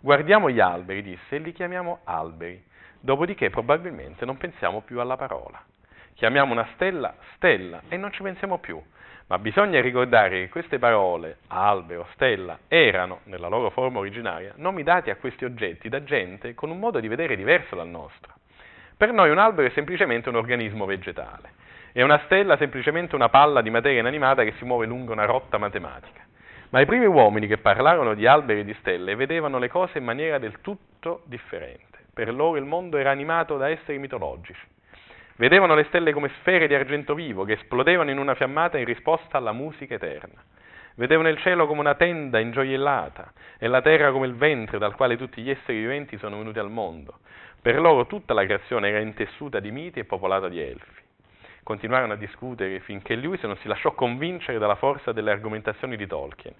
Guardiamo 0.00 0.50
gli 0.50 0.58
alberi, 0.58 1.00
disse, 1.00 1.36
e 1.36 1.38
li 1.38 1.52
chiamiamo 1.52 2.00
alberi, 2.02 2.60
dopodiché 2.98 3.50
probabilmente 3.50 4.24
non 4.24 4.36
pensiamo 4.36 4.80
più 4.80 4.98
alla 4.98 5.16
parola. 5.16 5.62
Chiamiamo 6.14 6.50
una 6.50 6.66
stella 6.74 7.14
stella 7.36 7.82
e 7.88 7.96
non 7.96 8.10
ci 8.10 8.24
pensiamo 8.24 8.58
più, 8.58 8.82
ma 9.28 9.38
bisogna 9.38 9.80
ricordare 9.80 10.40
che 10.40 10.48
queste 10.48 10.80
parole, 10.80 11.36
albero, 11.46 12.08
stella, 12.14 12.58
erano, 12.66 13.20
nella 13.26 13.46
loro 13.46 13.70
forma 13.70 14.00
originaria, 14.00 14.54
nomi 14.56 14.82
dati 14.82 15.10
a 15.10 15.16
questi 15.18 15.44
oggetti 15.44 15.88
da 15.88 16.02
gente 16.02 16.52
con 16.54 16.70
un 16.70 16.80
modo 16.80 16.98
di 16.98 17.06
vedere 17.06 17.36
diverso 17.36 17.76
dal 17.76 17.86
nostro. 17.86 18.34
Per 18.96 19.12
noi 19.12 19.30
un 19.30 19.38
albero 19.38 19.68
è 19.68 19.70
semplicemente 19.70 20.28
un 20.28 20.34
organismo 20.34 20.84
vegetale 20.84 21.58
e 21.92 22.02
una 22.02 22.20
stella 22.24 22.56
semplicemente 22.56 23.14
una 23.14 23.28
palla 23.28 23.62
di 23.62 23.70
materia 23.70 24.00
inanimata 24.00 24.44
che 24.44 24.54
si 24.58 24.64
muove 24.64 24.86
lungo 24.86 25.12
una 25.12 25.24
rotta 25.24 25.58
matematica. 25.58 26.24
Ma 26.70 26.80
i 26.80 26.86
primi 26.86 27.06
uomini 27.06 27.48
che 27.48 27.58
parlarono 27.58 28.14
di 28.14 28.26
alberi 28.26 28.60
e 28.60 28.64
di 28.64 28.74
stelle 28.74 29.16
vedevano 29.16 29.58
le 29.58 29.68
cose 29.68 29.98
in 29.98 30.04
maniera 30.04 30.38
del 30.38 30.60
tutto 30.60 31.22
differente. 31.24 31.98
Per 32.14 32.32
loro 32.32 32.58
il 32.58 32.64
mondo 32.64 32.96
era 32.96 33.10
animato 33.10 33.56
da 33.56 33.68
esseri 33.68 33.98
mitologici. 33.98 34.62
Vedevano 35.34 35.74
le 35.74 35.84
stelle 35.84 36.12
come 36.12 36.30
sfere 36.40 36.68
di 36.68 36.74
argento 36.74 37.14
vivo 37.14 37.44
che 37.44 37.54
esplodevano 37.54 38.10
in 38.10 38.18
una 38.18 38.34
fiammata 38.34 38.78
in 38.78 38.84
risposta 38.84 39.38
alla 39.38 39.52
musica 39.52 39.94
eterna. 39.94 40.40
Vedevano 40.94 41.28
il 41.28 41.38
cielo 41.38 41.66
come 41.66 41.80
una 41.80 41.94
tenda 41.94 42.38
ingioiellata 42.38 43.32
e 43.58 43.66
la 43.66 43.80
terra 43.80 44.12
come 44.12 44.26
il 44.26 44.34
ventre 44.34 44.78
dal 44.78 44.94
quale 44.94 45.16
tutti 45.16 45.40
gli 45.40 45.50
esseri 45.50 45.78
viventi 45.78 46.18
sono 46.18 46.36
venuti 46.36 46.58
al 46.58 46.70
mondo. 46.70 47.20
Per 47.60 47.80
loro 47.80 48.06
tutta 48.06 48.34
la 48.34 48.44
creazione 48.44 48.90
era 48.90 49.00
intessuta 49.00 49.58
di 49.60 49.70
miti 49.70 49.98
e 49.98 50.04
popolata 50.04 50.48
di 50.48 50.60
elfi 50.60 50.99
continuarono 51.70 52.14
a 52.14 52.16
discutere 52.16 52.80
finché 52.80 53.14
Lewis 53.14 53.40
non 53.42 53.56
si 53.58 53.68
lasciò 53.68 53.92
convincere 53.92 54.58
dalla 54.58 54.74
forza 54.74 55.12
delle 55.12 55.30
argomentazioni 55.30 55.96
di 55.96 56.04
Tolkien. 56.04 56.52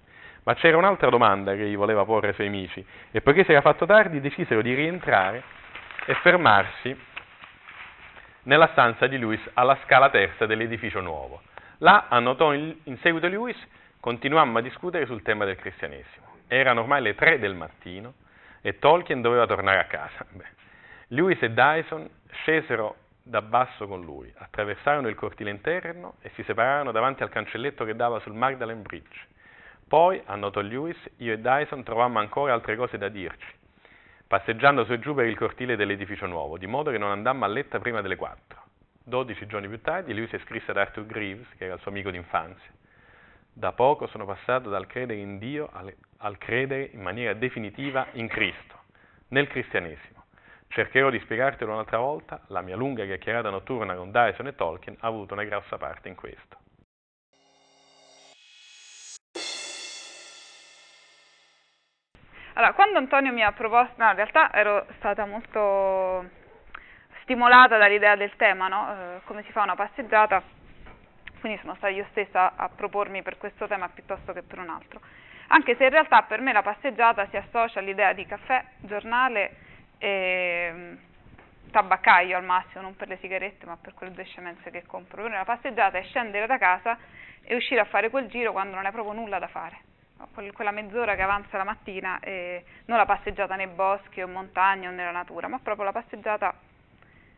Ma 0.43 0.53
c'era 0.53 0.77
un'altra 0.77 1.09
domanda 1.09 1.53
che 1.53 1.67
gli 1.67 1.75
voleva 1.75 2.05
porre 2.05 2.29
ai 2.29 2.33
suoi 2.33 2.47
amici 2.47 2.85
e 3.11 3.19
poiché 3.19 3.43
si 3.43 3.51
era 3.51 3.59
fatto 3.59 3.85
tardi 3.85 4.21
decisero 4.21 4.61
di 4.61 4.73
rientrare 4.73 5.43
e 6.05 6.13
fermarsi 6.13 6.97
nella 8.43 8.69
stanza 8.71 9.07
di 9.07 9.19
Lewis 9.19 9.41
alla 9.53 9.77
scala 9.83 10.09
terza 10.09 10.45
dell'edificio 10.45 11.01
nuovo. 11.01 11.41
Là, 11.79 12.05
annotò 12.07 12.53
in, 12.53 12.73
in 12.85 12.97
seguito 12.99 13.27
Lewis, 13.27 13.57
continuammo 13.99 14.59
a 14.59 14.61
discutere 14.61 15.05
sul 15.05 15.23
tema 15.23 15.43
del 15.43 15.57
cristianesimo. 15.57 16.37
Erano 16.47 16.81
ormai 16.81 17.01
le 17.01 17.15
tre 17.15 17.37
del 17.37 17.53
mattino 17.53 18.13
e 18.61 18.79
Tolkien 18.79 19.21
doveva 19.21 19.45
tornare 19.45 19.79
a 19.79 19.85
casa. 19.85 20.25
Beh, 20.29 20.47
Lewis 21.07 21.41
e 21.41 21.51
Dyson 21.51 22.09
scesero 22.31 22.95
da 23.23 23.41
basso 23.41 23.87
con 23.87 24.01
lui, 24.01 24.31
attraversarono 24.35 25.07
il 25.07 25.15
cortile 25.15 25.49
interno 25.49 26.15
e 26.21 26.31
si 26.35 26.43
separarono 26.43 26.91
davanti 26.91 27.23
al 27.23 27.29
cancelletto 27.29 27.85
che 27.85 27.95
dava 27.95 28.19
sul 28.19 28.33
Magdalen 28.33 28.81
Bridge. 28.81 29.27
Poi, 29.87 30.21
annotò 30.25 30.61
Lewis, 30.61 30.97
io 31.17 31.33
e 31.33 31.39
Dyson 31.39 31.83
trovammo 31.83 32.19
ancora 32.19 32.53
altre 32.53 32.75
cose 32.75 32.97
da 32.97 33.09
dirci, 33.09 33.47
passeggiando 34.25 34.85
su 34.85 34.93
e 34.93 34.99
giù 34.99 35.13
per 35.13 35.25
il 35.25 35.37
cortile 35.37 35.75
dell'edificio 35.75 36.25
nuovo, 36.25 36.57
di 36.57 36.67
modo 36.67 36.91
che 36.91 36.97
non 36.97 37.11
andammo 37.11 37.45
a 37.45 37.47
letto 37.47 37.77
prima 37.79 38.01
delle 38.01 38.15
quattro. 38.15 38.59
Dodici 39.03 39.45
giorni 39.47 39.67
più 39.67 39.81
tardi, 39.81 40.13
Lewis 40.13 40.35
scrisse 40.43 40.71
ad 40.71 40.77
Arthur 40.77 41.05
Greaves, 41.05 41.47
che 41.57 41.65
era 41.65 41.73
il 41.73 41.81
suo 41.81 41.91
amico 41.91 42.09
d'infanzia. 42.09 42.71
Da 43.53 43.73
poco 43.73 44.07
sono 44.07 44.25
passato 44.25 44.69
dal 44.69 44.87
credere 44.87 45.19
in 45.19 45.37
Dio 45.37 45.69
al, 45.73 45.93
al 46.17 46.37
credere 46.37 46.89
in 46.93 47.01
maniera 47.01 47.33
definitiva 47.33 48.07
in 48.13 48.27
Cristo, 48.27 48.83
nel 49.29 49.47
cristianesimo. 49.47 50.20
Cercherò 50.71 51.09
di 51.09 51.19
spiegartelo 51.19 51.73
un'altra 51.73 51.97
volta, 51.97 52.39
la 52.47 52.61
mia 52.61 52.77
lunga 52.77 53.03
chiacchierata 53.03 53.49
notturna 53.49 53.93
con 53.93 54.09
Dyson 54.09 54.47
e 54.47 54.55
Tolkien 54.55 54.95
ha 55.01 55.07
avuto 55.07 55.33
una 55.33 55.43
grossa 55.43 55.77
parte 55.77 56.07
in 56.07 56.15
questo. 56.15 56.59
Allora, 62.53 62.71
quando 62.71 62.99
Antonio 62.99 63.33
mi 63.33 63.43
ha 63.43 63.51
proposto, 63.51 63.95
no, 63.97 64.09
in 64.11 64.15
realtà 64.15 64.53
ero 64.53 64.85
stata 64.95 65.25
molto 65.25 66.29
stimolata 67.23 67.77
dall'idea 67.77 68.15
del 68.15 68.33
tema, 68.37 68.69
no? 68.69 68.93
eh, 68.93 69.21
come 69.25 69.43
si 69.43 69.51
fa 69.51 69.63
una 69.63 69.75
passeggiata, 69.75 70.41
quindi 71.41 71.59
sono 71.59 71.75
stata 71.75 71.91
io 71.91 72.05
stessa 72.11 72.53
a 72.55 72.69
propormi 72.69 73.23
per 73.23 73.37
questo 73.37 73.67
tema 73.67 73.89
piuttosto 73.89 74.31
che 74.31 74.41
per 74.41 74.59
un 74.59 74.69
altro. 74.69 75.01
Anche 75.47 75.75
se 75.75 75.83
in 75.83 75.89
realtà 75.89 76.21
per 76.21 76.39
me 76.39 76.53
la 76.53 76.61
passeggiata 76.61 77.27
si 77.27 77.35
associa 77.35 77.79
all'idea 77.79 78.13
di 78.13 78.25
caffè, 78.25 78.63
giornale 78.79 79.67
e 80.01 80.97
tabaccaio 81.69 82.35
al 82.35 82.43
massimo, 82.43 82.81
non 82.81 82.95
per 82.95 83.07
le 83.07 83.17
sigarette 83.17 83.67
ma 83.67 83.77
per 83.79 83.93
quelle 83.93 84.11
due 84.13 84.25
scemenze 84.25 84.71
che 84.71 84.83
compro. 84.85 85.21
Per 85.21 85.31
una 85.31 85.45
passeggiata 85.45 85.99
è 85.99 86.03
scendere 86.03 86.47
da 86.47 86.57
casa 86.57 86.97
e 87.43 87.55
uscire 87.55 87.79
a 87.81 87.85
fare 87.85 88.09
quel 88.09 88.27
giro 88.27 88.51
quando 88.51 88.75
non 88.75 88.85
hai 88.85 88.91
proprio 88.91 89.13
nulla 89.13 89.37
da 89.39 89.47
fare. 89.47 89.77
Quella 90.53 90.71
mezz'ora 90.71 91.15
che 91.15 91.21
avanza 91.21 91.57
la 91.57 91.63
mattina, 91.63 92.19
e 92.19 92.63
non 92.85 92.97
la 92.97 93.05
passeggiata 93.05 93.55
nei 93.55 93.67
boschi 93.67 94.21
o 94.21 94.27
in 94.27 94.33
montagna 94.33 94.89
o 94.89 94.91
nella 94.91 95.11
natura, 95.11 95.47
ma 95.47 95.59
proprio 95.59 95.85
la 95.85 95.91
passeggiata 95.91 96.53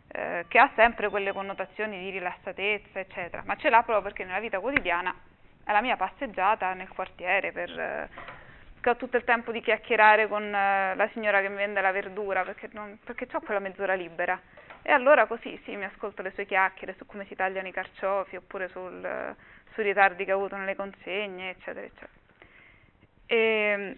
eh, 0.07 0.45
che 0.47 0.59
ha 0.59 0.69
sempre 0.75 1.09
quelle 1.09 1.31
connotazioni 1.31 1.97
di 1.99 2.09
rilassatezza, 2.09 2.99
eccetera, 2.99 3.43
ma 3.45 3.55
ce 3.55 3.69
l'ha 3.69 3.83
proprio 3.83 4.01
perché 4.01 4.25
nella 4.25 4.39
vita 4.39 4.59
quotidiana 4.59 5.15
è 5.65 5.71
la 5.71 5.81
mia 5.81 5.95
passeggiata 5.95 6.73
nel 6.73 6.89
quartiere 6.89 7.51
per 7.53 7.69
eh, 7.69 8.09
che 8.83 8.89
ho 8.89 8.97
tutto 8.97 9.15
il 9.15 9.23
tempo 9.23 9.53
di 9.53 9.61
chiacchierare 9.61 10.27
con 10.27 10.43
uh, 10.43 10.51
la 10.51 11.09
signora 11.13 11.39
che 11.39 11.47
mi 11.47 11.55
vende 11.55 11.79
la 11.79 11.91
verdura 11.91 12.43
perché, 12.43 12.67
non, 12.73 12.99
perché 13.01 13.25
ho 13.31 13.39
quella 13.39 13.61
mezz'ora 13.61 13.93
libera. 13.93 14.37
E 14.81 14.91
allora 14.91 15.25
così 15.25 15.57
sì, 15.63 15.73
mi 15.77 15.85
ascolto 15.85 16.21
le 16.21 16.31
sue 16.31 16.45
chiacchiere 16.45 16.93
su 16.97 17.05
come 17.05 17.23
si 17.27 17.33
tagliano 17.33 17.69
i 17.69 17.71
carciofi 17.71 18.35
oppure 18.35 18.67
sul, 18.67 19.35
sui 19.71 19.83
ritardi 19.83 20.25
che 20.25 20.31
ha 20.31 20.33
avuto 20.33 20.57
nelle 20.57 20.75
consegne, 20.75 21.51
eccetera, 21.51 21.85
eccetera. 21.85 22.11
E, 23.25 23.37
ehm, 23.37 23.97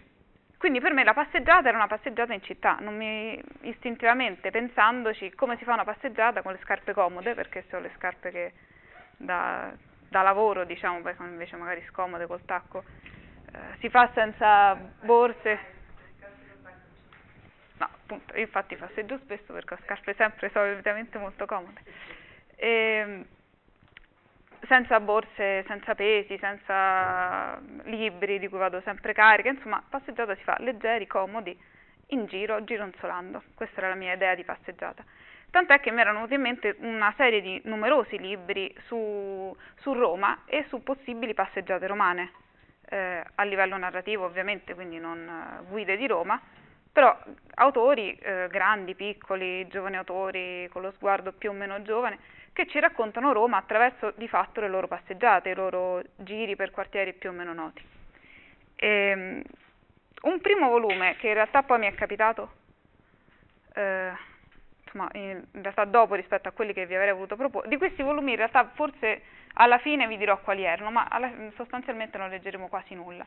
quindi 0.56 0.78
per 0.78 0.92
me 0.92 1.02
la 1.02 1.14
passeggiata 1.14 1.66
era 1.66 1.76
una 1.76 1.88
passeggiata 1.88 2.32
in 2.32 2.42
città, 2.42 2.76
non 2.78 2.96
mi, 2.96 3.42
istintivamente 3.62 4.52
pensandoci 4.52 5.34
come 5.34 5.56
si 5.56 5.64
fa 5.64 5.72
una 5.72 5.84
passeggiata 5.84 6.42
con 6.42 6.52
le 6.52 6.60
scarpe 6.62 6.92
comode, 6.92 7.34
perché 7.34 7.64
se 7.68 7.74
ho 7.74 7.80
le 7.80 7.90
scarpe 7.96 8.30
che 8.30 8.52
da, 9.16 9.72
da 10.08 10.22
lavoro, 10.22 10.64
diciamo, 10.64 11.00
poi 11.00 11.14
sono 11.16 11.28
invece 11.28 11.56
magari 11.56 11.84
scomode 11.88 12.26
col 12.26 12.44
tacco, 12.44 12.84
eh, 12.84 13.15
si 13.78 13.88
fa 13.88 14.10
senza 14.14 14.74
borse. 15.02 15.74
No, 17.78 17.84
appunto, 17.84 18.34
io 18.34 18.40
infatti 18.40 18.76
passeggio 18.76 19.18
spesso 19.18 19.52
perché 19.52 19.74
ho 19.74 19.78
scarpe 19.84 20.14
sempre 20.14 20.50
solitamente 20.50 21.18
molto 21.18 21.46
comode. 21.46 21.80
E, 22.56 22.68
ehm, 22.68 23.26
senza 24.66 24.98
borse, 25.00 25.64
senza 25.66 25.94
pesi, 25.94 26.36
senza 26.38 27.60
libri 27.84 28.38
di 28.38 28.48
cui 28.48 28.58
vado 28.58 28.80
sempre 28.80 29.12
carica, 29.12 29.50
insomma, 29.50 29.82
passeggiata 29.88 30.34
si 30.34 30.42
fa 30.42 30.56
leggeri, 30.60 31.06
comodi, 31.06 31.56
in 32.08 32.26
giro, 32.26 32.64
gironzolando. 32.64 33.42
Questa 33.54 33.78
era 33.78 33.88
la 33.90 33.94
mia 33.94 34.14
idea 34.14 34.34
di 34.34 34.44
passeggiata. 34.44 35.04
Tant'è 35.50 35.80
che 35.80 35.90
mi 35.90 36.00
erano 36.00 36.26
venuti 36.26 36.34
in 36.34 36.40
mente 36.40 36.76
una 36.80 37.12
serie 37.16 37.40
di 37.40 37.60
numerosi 37.64 38.18
libri 38.18 38.74
su, 38.86 39.56
su 39.76 39.92
Roma 39.92 40.42
e 40.46 40.64
su 40.68 40.82
possibili 40.82 41.34
passeggiate 41.34 41.86
romane 41.86 42.44
eh, 42.88 43.22
a 43.34 43.42
livello 43.44 43.76
narrativo 43.76 44.24
ovviamente, 44.24 44.74
quindi 44.74 44.98
non 44.98 45.18
eh, 45.18 45.64
guide 45.68 45.96
di 45.96 46.06
Roma, 46.06 46.40
però 46.92 47.16
autori 47.54 48.14
eh, 48.14 48.48
grandi, 48.48 48.94
piccoli, 48.94 49.66
giovani 49.68 49.96
autori 49.96 50.68
con 50.72 50.82
lo 50.82 50.92
sguardo 50.92 51.32
più 51.32 51.50
o 51.50 51.52
meno 51.52 51.82
giovane, 51.82 52.18
che 52.52 52.66
ci 52.66 52.80
raccontano 52.80 53.32
Roma 53.32 53.58
attraverso 53.58 54.14
di 54.16 54.28
fatto 54.28 54.60
le 54.60 54.68
loro 54.68 54.88
passeggiate, 54.88 55.50
i 55.50 55.54
loro 55.54 56.02
giri 56.16 56.56
per 56.56 56.70
quartieri 56.70 57.12
più 57.12 57.28
o 57.28 57.32
meno 57.32 57.52
noti. 57.52 57.84
E, 58.76 58.88
ehm, 58.88 59.42
un 60.22 60.40
primo 60.40 60.68
volume 60.70 61.16
che 61.16 61.28
in 61.28 61.34
realtà 61.34 61.62
poi 61.62 61.78
mi 61.78 61.86
è 61.86 61.94
capitato, 61.94 62.50
eh, 63.74 64.10
insomma, 64.96 65.08
in 65.12 65.44
realtà 65.52 65.84
dopo 65.84 66.14
rispetto 66.14 66.48
a 66.48 66.52
quelli 66.52 66.72
che 66.72 66.86
vi 66.86 66.94
avrei 66.94 67.12
voluto 67.12 67.36
proporre, 67.36 67.68
di 67.68 67.76
questi 67.76 68.02
volumi 68.02 68.30
in 68.30 68.36
realtà 68.36 68.70
forse 68.74 69.22
alla 69.54 69.78
fine 69.78 70.06
vi 70.06 70.16
dirò 70.16 70.40
quali 70.40 70.64
erano, 70.64 70.90
ma 70.90 71.06
alla, 71.08 71.30
sostanzialmente 71.54 72.18
non 72.18 72.30
leggeremo 72.30 72.68
quasi 72.68 72.94
nulla. 72.94 73.26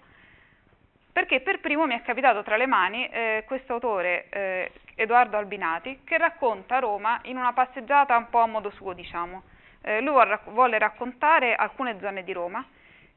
Perché 1.12 1.42
per 1.42 1.60
primo 1.60 1.86
mi 1.86 1.96
è 1.96 2.02
capitato 2.02 2.44
tra 2.44 2.56
le 2.56 2.66
mani 2.66 3.08
eh, 3.08 3.44
questo 3.46 3.74
autore, 3.74 4.28
eh, 4.30 4.72
Edoardo 4.96 5.38
Albinati, 5.38 6.02
che 6.04 6.18
racconta 6.18 6.80
Roma 6.80 7.20
in 7.24 7.38
una 7.38 7.54
passeggiata 7.54 8.16
un 8.16 8.30
po' 8.30 8.40
a 8.40 8.46
modo 8.46 8.70
suo, 8.72 8.94
diciamo. 8.94 9.44
Eh, 9.82 10.02
lui 10.02 10.14
vuole 10.46 10.78
raccontare 10.78 11.56
alcune 11.56 11.98
zone 12.00 12.24
di 12.24 12.32
Roma 12.32 12.66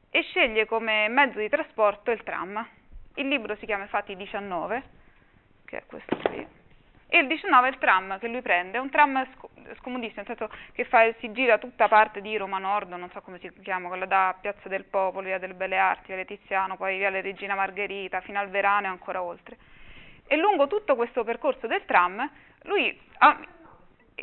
e 0.09 0.21
sceglie 0.23 0.65
come 0.65 1.07
mezzo 1.07 1.39
di 1.39 1.49
trasporto 1.49 2.11
il 2.11 2.23
tram. 2.23 2.65
Il 3.15 3.27
libro 3.27 3.55
si 3.57 3.65
chiama 3.65 3.83
infatti 3.83 4.15
19, 4.15 4.83
che 5.65 5.77
è 5.77 5.83
questo 5.85 6.15
qui, 6.15 6.45
e 7.13 7.19
il 7.19 7.27
19 7.27 7.67
è 7.67 7.69
il 7.69 7.77
tram 7.77 8.17
che 8.17 8.27
lui 8.27 8.41
prende, 8.41 8.77
è 8.77 8.81
un 8.81 8.89
tram 8.89 9.23
scomodissimo, 9.77 10.23
nel 10.25 10.35
senso 10.35 10.49
che 10.71 10.83
fa, 10.83 11.13
si 11.19 11.31
gira 11.31 11.59
tutta 11.59 11.87
parte 11.87 12.21
di 12.21 12.35
Roma 12.37 12.57
Nord, 12.57 12.91
non 12.93 13.07
so 13.11 13.21
come 13.21 13.37
si 13.37 13.51
chiama, 13.61 13.87
quella 13.87 14.07
da 14.07 14.35
Piazza 14.41 14.67
del 14.67 14.85
Popolo, 14.85 15.27
via 15.27 15.37
delle 15.37 15.53
Belle 15.53 15.77
Arti, 15.77 16.11
via 16.11 16.25
Tiziano, 16.25 16.75
poi 16.75 16.97
via 16.97 17.11
Regina 17.11 17.53
Margherita, 17.53 18.21
fino 18.21 18.39
al 18.39 18.49
Verano 18.49 18.87
e 18.87 18.89
ancora 18.89 19.21
oltre. 19.21 19.57
E 20.25 20.35
lungo 20.37 20.65
tutto 20.65 20.95
questo 20.95 21.23
percorso 21.23 21.67
del 21.67 21.85
tram, 21.85 22.27
lui 22.63 22.99
ha 23.19 23.39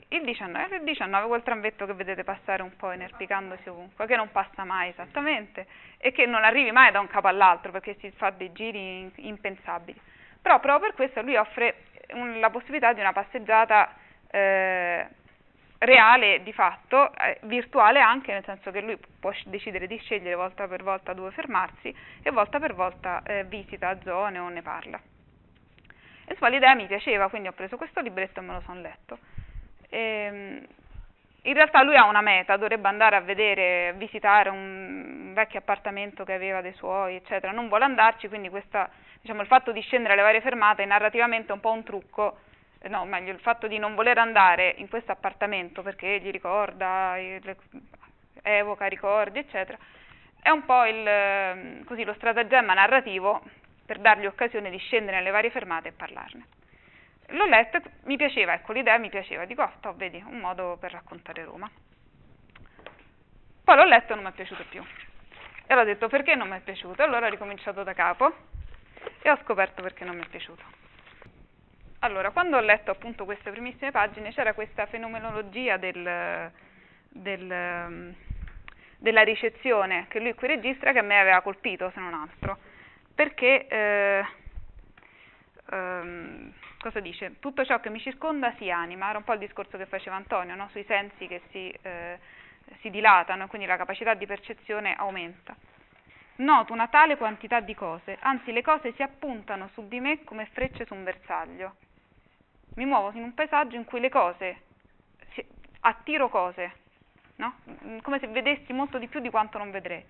il 0.08 0.24
19, 0.24 0.74
il 0.78 0.82
19 0.82 1.28
quel 1.28 1.42
tramvetto 1.44 1.86
che 1.86 1.94
vedete 1.94 2.24
passare 2.24 2.64
un 2.64 2.74
po' 2.74 2.90
inerpicandosi 2.90 3.68
ovunque, 3.68 4.06
che 4.06 4.16
non 4.16 4.32
passa 4.32 4.64
mai 4.64 4.88
esattamente 4.88 5.64
e 5.96 6.10
che 6.10 6.26
non 6.26 6.42
arrivi 6.42 6.72
mai 6.72 6.90
da 6.90 6.98
un 6.98 7.06
capo 7.06 7.28
all'altro 7.28 7.70
perché 7.70 7.96
si 8.00 8.10
fa 8.10 8.30
dei 8.30 8.50
giri 8.50 9.08
impensabili. 9.14 10.00
Però 10.42 10.58
proprio 10.58 10.88
per 10.88 10.96
questo 10.96 11.22
lui 11.22 11.36
offre 11.36 11.84
un, 12.14 12.40
la 12.40 12.50
possibilità 12.50 12.92
di 12.92 13.00
una 13.00 13.12
passeggiata 13.12 13.94
eh, 14.30 15.06
reale 15.78 16.42
di 16.42 16.52
fatto, 16.52 17.14
eh, 17.16 17.38
virtuale 17.42 18.00
anche, 18.00 18.32
nel 18.32 18.44
senso 18.44 18.70
che 18.70 18.80
lui 18.80 18.98
può 19.18 19.32
decidere 19.46 19.86
di 19.86 19.98
scegliere 19.98 20.34
volta 20.34 20.68
per 20.68 20.82
volta 20.82 21.12
dove 21.14 21.30
fermarsi 21.30 21.94
e 22.22 22.30
volta 22.30 22.58
per 22.58 22.74
volta 22.74 23.22
eh, 23.24 23.44
visita 23.44 23.98
zone 24.02 24.38
o 24.38 24.48
ne 24.48 24.62
parla. 24.62 25.00
Insomma 26.28 26.50
l'idea 26.50 26.74
mi 26.74 26.86
piaceva, 26.86 27.28
quindi 27.28 27.48
ho 27.48 27.52
preso 27.52 27.76
questo 27.76 28.00
libretto 28.00 28.40
e 28.40 28.42
me 28.42 28.52
lo 28.52 28.60
sono 28.60 28.80
letto. 28.80 29.18
E, 29.88 29.98
ehm, 29.98 30.66
in 31.44 31.54
realtà 31.54 31.82
lui 31.82 31.96
ha 31.96 32.04
una 32.04 32.20
meta, 32.20 32.58
dovrebbe 32.58 32.88
andare 32.88 33.16
a 33.16 33.20
vedere, 33.20 33.94
visitare 33.96 34.50
un 34.50 35.32
vecchio 35.32 35.60
appartamento 35.60 36.22
che 36.22 36.34
aveva 36.34 36.60
dei 36.60 36.74
suoi, 36.74 37.16
eccetera. 37.16 37.52
Non 37.52 37.68
vuole 37.68 37.84
andarci, 37.84 38.28
quindi 38.28 38.50
questa 38.50 38.90
diciamo, 39.20 39.42
il 39.42 39.46
fatto 39.46 39.72
di 39.72 39.80
scendere 39.80 40.14
alle 40.14 40.22
varie 40.22 40.40
fermate 40.40 40.84
narrativamente 40.84 41.50
è 41.50 41.54
un 41.54 41.60
po' 41.60 41.72
un 41.72 41.84
trucco, 41.84 42.38
eh, 42.80 42.88
no, 42.88 43.04
meglio, 43.04 43.32
il 43.32 43.40
fatto 43.40 43.66
di 43.66 43.78
non 43.78 43.94
voler 43.94 44.18
andare 44.18 44.74
in 44.78 44.88
questo 44.88 45.12
appartamento 45.12 45.82
perché 45.82 46.20
gli 46.20 46.30
ricorda, 46.30 47.16
evoca 48.42 48.86
ricordi, 48.86 49.38
eccetera, 49.38 49.78
è 50.40 50.48
un 50.48 50.64
po' 50.64 50.84
il, 50.84 51.06
ehm, 51.06 51.84
così, 51.84 52.04
lo 52.04 52.14
stratagemma 52.14 52.72
narrativo 52.72 53.42
per 53.84 53.98
dargli 53.98 54.26
occasione 54.26 54.70
di 54.70 54.78
scendere 54.78 55.18
nelle 55.18 55.30
varie 55.30 55.50
fermate 55.50 55.88
e 55.88 55.92
parlarne. 55.92 56.46
L'ho 57.32 57.44
letto 57.44 57.80
mi 58.04 58.16
piaceva, 58.16 58.54
ecco, 58.54 58.72
l'idea 58.72 58.96
mi 58.98 59.10
piaceva, 59.10 59.44
dico, 59.44 59.62
oh, 59.62 59.72
sto, 59.76 59.94
vedi, 59.94 60.22
un 60.26 60.38
modo 60.38 60.76
per 60.80 60.92
raccontare 60.92 61.44
Roma. 61.44 61.70
Poi 63.62 63.76
l'ho 63.76 63.84
letto 63.84 64.12
e 64.12 64.14
non 64.16 64.24
mi 64.24 64.30
è 64.30 64.34
piaciuto 64.34 64.64
più. 64.68 64.82
E 64.82 65.72
allora 65.72 65.82
ho 65.82 65.92
detto, 65.92 66.08
perché 66.08 66.34
non 66.34 66.48
mi 66.48 66.56
è 66.56 66.60
piaciuto? 66.60 67.02
Allora 67.02 67.26
ho 67.26 67.30
ricominciato 67.30 67.84
da 67.84 67.92
capo 67.92 68.34
e 69.22 69.30
ho 69.30 69.38
scoperto 69.42 69.82
perché 69.82 70.04
non 70.04 70.16
mi 70.16 70.22
è 70.22 70.28
piaciuto. 70.28 70.62
Allora, 72.00 72.30
quando 72.30 72.56
ho 72.56 72.60
letto 72.60 72.90
appunto 72.90 73.24
queste 73.24 73.50
primissime 73.50 73.90
pagine 73.90 74.32
c'era 74.32 74.54
questa 74.54 74.86
fenomenologia 74.86 75.76
del, 75.76 76.50
del, 77.08 78.14
della 78.96 79.22
ricezione 79.22 80.06
che 80.08 80.18
lui 80.18 80.34
qui 80.34 80.46
registra 80.46 80.92
che 80.92 81.00
a 81.00 81.02
me 81.02 81.20
aveva 81.20 81.42
colpito, 81.42 81.90
se 81.92 82.00
non 82.00 82.14
altro, 82.14 82.56
perché, 83.14 83.66
eh, 83.66 84.24
ehm, 85.70 86.52
cosa 86.78 87.00
dice? 87.00 87.38
Tutto 87.38 87.66
ciò 87.66 87.80
che 87.80 87.90
mi 87.90 88.00
circonda 88.00 88.54
si 88.56 88.70
anima, 88.70 89.10
era 89.10 89.18
un 89.18 89.24
po' 89.24 89.34
il 89.34 89.38
discorso 89.40 89.76
che 89.76 89.84
faceva 89.84 90.16
Antonio, 90.16 90.54
no? 90.54 90.68
sui 90.70 90.84
sensi 90.84 91.26
che 91.26 91.42
si, 91.50 91.70
eh, 91.82 92.18
si 92.80 92.88
dilatano, 92.88 93.46
quindi 93.46 93.66
la 93.66 93.76
capacità 93.76 94.14
di 94.14 94.24
percezione 94.24 94.94
aumenta. 94.96 95.54
Noto 96.40 96.72
una 96.72 96.88
tale 96.88 97.18
quantità 97.18 97.60
di 97.60 97.74
cose, 97.74 98.16
anzi 98.20 98.50
le 98.50 98.62
cose 98.62 98.94
si 98.94 99.02
appuntano 99.02 99.68
su 99.74 99.86
di 99.88 100.00
me 100.00 100.24
come 100.24 100.46
frecce 100.46 100.86
su 100.86 100.94
un 100.94 101.04
bersaglio. 101.04 101.76
Mi 102.76 102.86
muovo 102.86 103.12
in 103.12 103.22
un 103.22 103.34
paesaggio 103.34 103.76
in 103.76 103.84
cui 103.84 104.00
le 104.00 104.08
cose, 104.08 104.62
attiro 105.80 106.30
cose, 106.30 106.72
no? 107.36 107.56
come 108.00 108.18
se 108.20 108.26
vedessi 108.28 108.72
molto 108.72 108.96
di 108.96 109.06
più 109.06 109.20
di 109.20 109.28
quanto 109.28 109.58
non 109.58 109.70
vedrei. 109.70 110.02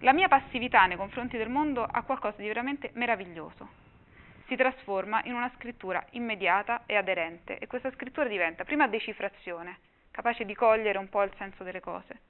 La 0.00 0.12
mia 0.12 0.26
passività 0.26 0.86
nei 0.86 0.96
confronti 0.96 1.36
del 1.36 1.50
mondo 1.50 1.84
ha 1.84 2.02
qualcosa 2.02 2.40
di 2.40 2.48
veramente 2.48 2.90
meraviglioso. 2.94 3.68
Si 4.48 4.56
trasforma 4.56 5.20
in 5.22 5.34
una 5.34 5.52
scrittura 5.54 6.04
immediata 6.10 6.82
e 6.86 6.96
aderente 6.96 7.58
e 7.58 7.68
questa 7.68 7.92
scrittura 7.92 8.26
diventa 8.26 8.64
prima 8.64 8.88
decifrazione, 8.88 9.78
capace 10.10 10.44
di 10.44 10.54
cogliere 10.56 10.98
un 10.98 11.08
po' 11.08 11.22
il 11.22 11.32
senso 11.36 11.62
delle 11.62 11.78
cose 11.78 12.29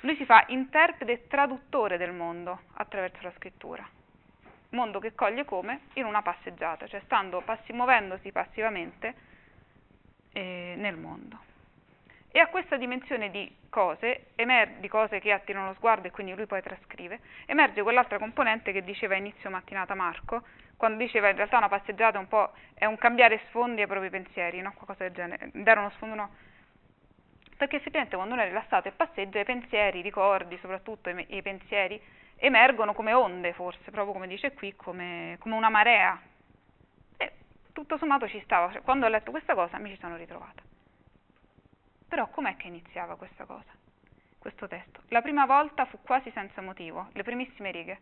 lui 0.00 0.16
si 0.16 0.24
fa 0.24 0.44
interprete 0.48 1.12
e 1.12 1.26
traduttore 1.26 1.96
del 1.96 2.12
mondo 2.12 2.60
attraverso 2.74 3.18
la 3.22 3.32
scrittura. 3.36 3.86
Mondo 4.70 4.98
che 5.00 5.14
coglie 5.14 5.44
come? 5.44 5.80
In 5.94 6.04
una 6.04 6.22
passeggiata, 6.22 6.86
cioè 6.86 7.00
stando 7.04 7.40
passi, 7.40 7.72
muovendosi 7.72 8.30
passivamente 8.30 9.14
eh, 10.32 10.74
nel 10.76 10.96
mondo. 10.96 11.48
E 12.32 12.38
a 12.38 12.46
questa 12.46 12.76
dimensione 12.76 13.30
di 13.30 13.52
cose, 13.68 14.28
emer- 14.36 14.78
di 14.78 14.86
cose 14.86 15.18
che 15.18 15.32
attirano 15.32 15.66
lo 15.66 15.74
sguardo 15.74 16.06
e 16.06 16.10
quindi 16.12 16.32
lui 16.34 16.46
poi 16.46 16.62
trascrive, 16.62 17.18
emerge 17.46 17.82
quell'altra 17.82 18.18
componente 18.18 18.70
che 18.70 18.84
diceva 18.84 19.16
inizio 19.16 19.50
mattinata 19.50 19.94
Marco, 19.94 20.42
quando 20.76 20.98
diceva 20.98 21.28
in 21.28 21.36
realtà 21.36 21.56
una 21.56 21.68
passeggiata 21.68 22.20
un 22.20 22.28
po' 22.28 22.52
è 22.72 22.84
un 22.84 22.96
cambiare 22.96 23.40
sfondi 23.48 23.80
ai 23.80 23.88
propri 23.88 24.10
pensieri, 24.10 24.60
no? 24.60 24.72
qualcosa 24.72 25.02
del 25.02 25.12
genere, 25.12 25.50
dare 25.52 25.80
uno 25.80 25.90
sfondo 25.90 26.14
no, 26.14 26.30
perché 27.60 27.76
effettivamente 27.76 28.16
quando 28.16 28.32
uno 28.32 28.42
è 28.42 28.46
rilassato 28.46 28.88
e 28.88 28.92
passeggia 28.92 29.38
i 29.38 29.44
pensieri, 29.44 29.98
i 29.98 30.02
ricordi, 30.02 30.56
soprattutto 30.62 31.10
i, 31.10 31.26
i 31.28 31.42
pensieri, 31.42 32.00
emergono 32.36 32.94
come 32.94 33.12
onde 33.12 33.52
forse, 33.52 33.90
proprio 33.90 34.14
come 34.14 34.26
dice 34.26 34.54
qui, 34.54 34.74
come, 34.74 35.36
come 35.40 35.56
una 35.56 35.68
marea. 35.68 36.18
E 37.18 37.32
tutto 37.72 37.98
sommato 37.98 38.26
ci 38.28 38.40
stava, 38.44 38.72
cioè, 38.72 38.80
quando 38.80 39.04
ho 39.04 39.10
letto 39.10 39.30
questa 39.30 39.54
cosa 39.54 39.76
mi 39.76 39.90
ci 39.90 39.98
sono 40.00 40.16
ritrovata. 40.16 40.62
Però 42.08 42.28
com'è 42.28 42.56
che 42.56 42.68
iniziava 42.68 43.16
questa 43.16 43.44
cosa, 43.44 43.70
questo 44.38 44.66
testo? 44.66 45.02
La 45.08 45.20
prima 45.20 45.44
volta 45.44 45.84
fu 45.84 46.00
quasi 46.00 46.30
senza 46.30 46.62
motivo, 46.62 47.08
le 47.12 47.22
primissime 47.22 47.70
righe, 47.70 48.00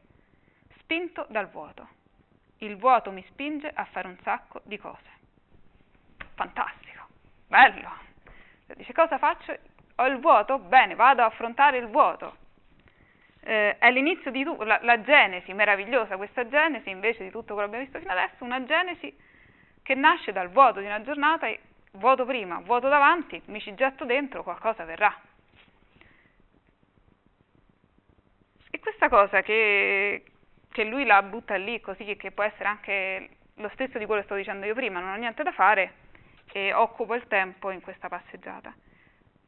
spinto 0.78 1.26
dal 1.30 1.50
vuoto. 1.50 1.88
Il 2.58 2.76
vuoto 2.76 3.10
mi 3.10 3.24
spinge 3.26 3.68
a 3.74 3.84
fare 3.86 4.06
un 4.06 4.18
sacco 4.22 4.60
di 4.62 4.78
cose. 4.78 5.10
Fantastico, 6.34 7.08
bello, 7.48 7.97
Dice 8.78 8.92
cosa 8.92 9.18
faccio? 9.18 9.58
Ho 9.96 10.06
il 10.06 10.20
vuoto? 10.20 10.60
Bene, 10.60 10.94
vado 10.94 11.22
a 11.22 11.24
affrontare 11.24 11.78
il 11.78 11.88
vuoto. 11.88 12.36
Eh, 13.40 13.76
è 13.76 13.90
l'inizio 13.90 14.30
di 14.30 14.44
tutto, 14.44 14.62
la, 14.62 14.78
la, 14.82 15.00
genesi 15.00 15.52
meravigliosa, 15.52 16.16
questa 16.16 16.46
genesi 16.46 16.88
invece 16.88 17.24
di 17.24 17.30
tutto 17.30 17.54
quello 17.54 17.68
che 17.68 17.76
abbiamo 17.76 17.84
visto 17.84 17.98
fino 17.98 18.12
adesso, 18.12 18.44
una 18.44 18.62
genesi 18.64 19.12
che 19.82 19.94
nasce 19.96 20.30
dal 20.30 20.50
vuoto 20.50 20.78
di 20.78 20.86
una 20.86 21.02
giornata, 21.02 21.52
vuoto 21.92 22.24
prima, 22.24 22.60
vuoto 22.60 22.88
davanti, 22.88 23.42
mi 23.46 23.60
ci 23.60 23.74
getto 23.74 24.04
dentro, 24.04 24.44
qualcosa 24.44 24.84
verrà. 24.84 25.12
E 28.70 28.78
questa 28.78 29.08
cosa 29.08 29.42
che, 29.42 30.22
che 30.70 30.84
lui 30.84 31.04
la 31.04 31.20
butta 31.22 31.56
lì 31.56 31.80
così, 31.80 32.14
che 32.14 32.30
può 32.30 32.44
essere 32.44 32.68
anche 32.68 33.28
lo 33.54 33.70
stesso 33.70 33.98
di 33.98 34.06
quello 34.06 34.20
che 34.20 34.26
sto 34.26 34.36
dicendo 34.36 34.66
io 34.66 34.74
prima, 34.74 35.00
non 35.00 35.14
ho 35.14 35.16
niente 35.16 35.42
da 35.42 35.50
fare, 35.50 36.06
e 36.58 36.72
occupo 36.72 37.14
il 37.14 37.26
tempo 37.28 37.70
in 37.70 37.80
questa 37.80 38.08
passeggiata. 38.08 38.74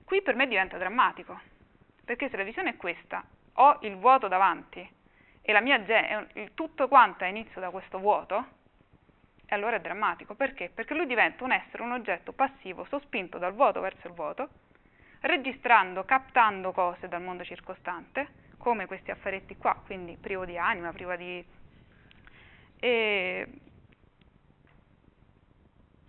Qui 0.04 0.22
per 0.22 0.36
me 0.36 0.46
diventa 0.46 0.78
drammatico, 0.78 1.40
perché 2.04 2.28
se 2.28 2.36
la 2.36 2.44
visione 2.44 2.70
è 2.70 2.76
questa, 2.76 3.24
ho 3.54 3.78
il 3.82 3.96
vuoto 3.96 4.28
davanti 4.28 4.88
e 5.42 5.52
la 5.52 5.60
mia 5.60 5.82
gen- 5.82 6.50
tutto 6.54 6.86
quanto 6.86 7.24
è 7.24 7.26
inizio 7.26 7.60
da 7.60 7.70
questo 7.70 7.98
vuoto, 7.98 8.58
e 9.46 9.54
allora 9.54 9.76
è 9.76 9.80
drammatico. 9.80 10.34
Perché? 10.34 10.70
Perché 10.72 10.94
lui 10.94 11.06
diventa 11.06 11.42
un 11.42 11.50
essere, 11.52 11.82
un 11.82 11.92
oggetto 11.92 12.32
passivo, 12.32 12.84
sospinto 12.84 13.38
dal 13.38 13.54
vuoto 13.54 13.80
verso 13.80 14.06
il 14.06 14.14
vuoto, 14.14 14.48
registrando, 15.20 16.04
captando 16.04 16.70
cose 16.70 17.08
dal 17.08 17.22
mondo 17.22 17.42
circostante, 17.42 18.38
come 18.56 18.86
questi 18.86 19.10
affaretti 19.10 19.56
qua, 19.56 19.74
quindi 19.84 20.16
privo 20.16 20.44
di 20.44 20.56
anima, 20.56 20.92
privo 20.92 21.16
di... 21.16 21.44
E 22.82 23.46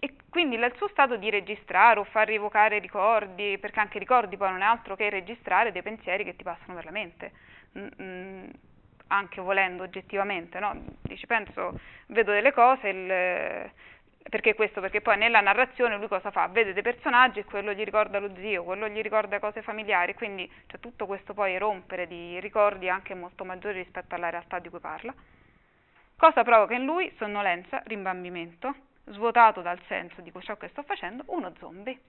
e 0.04 0.16
quindi 0.32 0.56
il 0.56 0.74
suo 0.78 0.88
stato 0.88 1.16
di 1.16 1.30
registrare 1.30 2.00
o 2.00 2.04
far 2.06 2.26
rievocare 2.26 2.80
ricordi, 2.80 3.60
perché 3.60 3.80
anche 3.80 4.00
ricordi 4.00 4.36
poi 4.36 4.50
non 4.50 4.64
è 4.64 4.66
altro 4.66 4.96
che 4.96 5.12
registrare 5.12 5.72
dei 5.72 5.84
pensieri 5.84 6.24
che 6.24 6.36
ti 6.36 6.42
passano 6.42 6.74
per 6.74 6.86
la 6.86 6.92
mente, 6.92 7.32
mm, 7.78 8.50
anche 9.10 9.42
volendo 9.42 9.84
oggettivamente, 9.84 10.58
no? 10.60 10.74
Dici, 11.04 11.28
penso, 11.28 11.80
vedo 12.08 12.32
delle 12.32 12.52
cose, 12.52 12.88
il, 12.88 13.72
perché 14.28 14.56
questo? 14.56 14.82
Perché 14.82 15.02
poi 15.02 15.18
nella 15.18 15.40
narrazione 15.40 15.98
lui 15.98 16.08
cosa 16.08 16.32
fa? 16.32 16.48
Vede 16.48 16.74
dei 16.74 16.82
personaggi 16.82 17.38
e 17.38 17.46
quello 17.46 17.72
gli 17.72 17.84
ricorda 17.84 18.18
lo 18.18 18.32
zio, 18.38 18.64
quello 18.64 18.88
gli 18.88 19.02
ricorda 19.02 19.38
cose 19.38 19.62
familiari, 19.62 20.16
quindi 20.16 20.52
c'è 20.66 20.80
tutto 20.80 21.06
questo 21.06 21.36
poi 21.36 21.60
rompere 21.60 22.08
di 22.08 22.40
ricordi 22.40 22.90
anche 22.90 23.14
molto 23.14 23.46
maggiori 23.46 23.78
rispetto 23.78 24.16
alla 24.16 24.32
realtà 24.32 24.58
di 24.58 24.70
cui 24.70 24.80
parla. 24.80 25.14
Cosa 26.16 26.42
provoca 26.42 26.74
in 26.74 26.86
lui? 26.86 27.14
Sonnolenza, 27.18 27.84
rimbambimento, 27.86 28.74
svuotato 29.06 29.62
dal 29.62 29.80
senso 29.88 30.22
di 30.22 30.32
ciò 30.40 30.58
che 30.58 30.70
sto 30.70 30.84
facendo, 30.84 31.24
uno 31.28 31.54
zombie. 31.60 32.00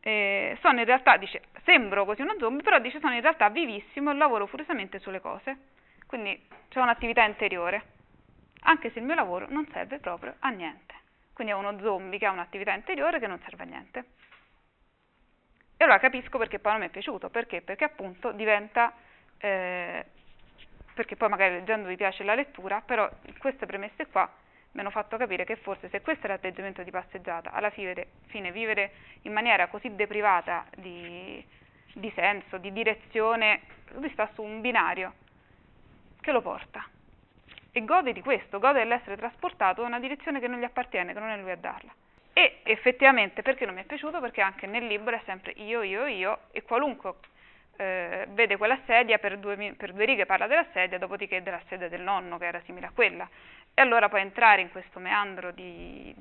E 0.00 0.58
sono 0.60 0.80
in 0.80 0.84
realtà, 0.84 1.16
dice, 1.16 1.42
sembro 1.64 2.04
così 2.04 2.22
uno 2.22 2.34
zombie, 2.38 2.62
però 2.62 2.78
dice 2.80 2.98
sono 2.98 3.14
in 3.14 3.20
realtà 3.20 3.48
vivissimo 3.50 4.10
e 4.10 4.14
lavoro 4.14 4.46
furiosamente 4.46 4.98
sulle 4.98 5.20
cose. 5.20 5.56
Quindi 6.06 6.48
c'è 6.68 6.80
un'attività 6.80 7.24
interiore, 7.24 7.82
anche 8.62 8.90
se 8.90 8.98
il 8.98 9.04
mio 9.04 9.14
lavoro 9.14 9.46
non 9.48 9.66
serve 9.72 9.98
proprio 9.98 10.34
a 10.40 10.48
niente. 10.48 10.94
Quindi 11.32 11.52
è 11.52 11.56
uno 11.56 11.78
zombie 11.80 12.18
che 12.18 12.26
ha 12.26 12.32
un'attività 12.32 12.72
interiore 12.74 13.18
che 13.20 13.26
non 13.26 13.40
serve 13.44 13.62
a 13.62 13.66
niente. 13.66 14.04
E 15.76 15.84
allora 15.84 15.98
capisco 15.98 16.36
perché 16.36 16.58
poi 16.58 16.72
non 16.72 16.80
mi 16.82 16.88
è 16.88 16.90
piaciuto, 16.90 17.30
perché? 17.30 17.62
Perché 17.62 17.84
appunto 17.84 18.32
diventa, 18.32 18.92
eh, 19.38 20.04
perché 20.94 21.16
poi 21.16 21.28
magari 21.28 21.54
leggendo 21.54 21.88
vi 21.88 21.96
piace 21.96 22.24
la 22.24 22.34
lettura, 22.34 22.82
però 22.84 23.08
queste 23.38 23.66
premesse 23.66 24.06
qua 24.06 24.30
mi 24.72 24.80
hanno 24.80 24.90
fatto 24.90 25.16
capire 25.16 25.44
che 25.44 25.56
forse 25.56 25.88
se 25.88 26.00
questo 26.00 26.26
è 26.26 26.28
l'atteggiamento 26.30 26.82
di 26.82 26.90
passeggiata, 26.90 27.52
alla 27.52 27.70
fine, 27.70 28.06
vivere 28.52 28.92
in 29.22 29.32
maniera 29.32 29.66
così 29.68 29.94
deprivata 29.94 30.66
di, 30.76 31.44
di 31.94 32.12
senso, 32.14 32.58
di 32.58 32.72
direzione, 32.72 33.60
lui 33.92 34.10
sta 34.10 34.30
su 34.34 34.42
un 34.42 34.60
binario 34.60 35.14
che 36.20 36.32
lo 36.32 36.40
porta 36.40 36.86
e 37.74 37.84
gode 37.84 38.12
di 38.12 38.20
questo, 38.20 38.58
gode 38.58 38.80
dell'essere 38.80 39.16
trasportato 39.16 39.80
in 39.80 39.88
una 39.88 39.98
direzione 39.98 40.40
che 40.40 40.46
non 40.46 40.58
gli 40.58 40.64
appartiene, 40.64 41.14
che 41.14 41.18
non 41.18 41.30
è 41.30 41.38
lui 41.38 41.50
a 41.50 41.56
darla. 41.56 41.92
E 42.34 42.60
effettivamente 42.64 43.42
perché 43.42 43.64
non 43.64 43.74
mi 43.74 43.82
è 43.82 43.84
piaciuto? 43.84 44.20
Perché 44.20 44.40
anche 44.40 44.66
nel 44.66 44.86
libro 44.86 45.14
è 45.14 45.20
sempre 45.24 45.52
io, 45.56 45.82
io, 45.82 46.06
io 46.06 46.38
e 46.50 46.62
qualunque 46.62 47.14
eh, 47.76 48.26
vede 48.30 48.56
quella 48.56 48.78
sedia 48.84 49.18
per 49.18 49.38
due, 49.38 49.74
per 49.76 49.92
due, 49.92 50.04
righe 50.04 50.26
parla 50.26 50.46
della 50.46 50.66
sedia, 50.72 50.98
dopodiché 50.98 51.42
della 51.42 51.60
sedia 51.68 51.88
del 51.88 52.02
nonno 52.02 52.38
che 52.38 52.46
era 52.46 52.60
simile 52.64 52.86
a 52.86 52.92
quella. 52.94 53.28
E 53.74 53.80
allora 53.80 54.08
poi 54.08 54.20
entrare 54.20 54.60
in 54.60 54.70
questo 54.70 54.98
meandro 54.98 55.50
di, 55.50 56.14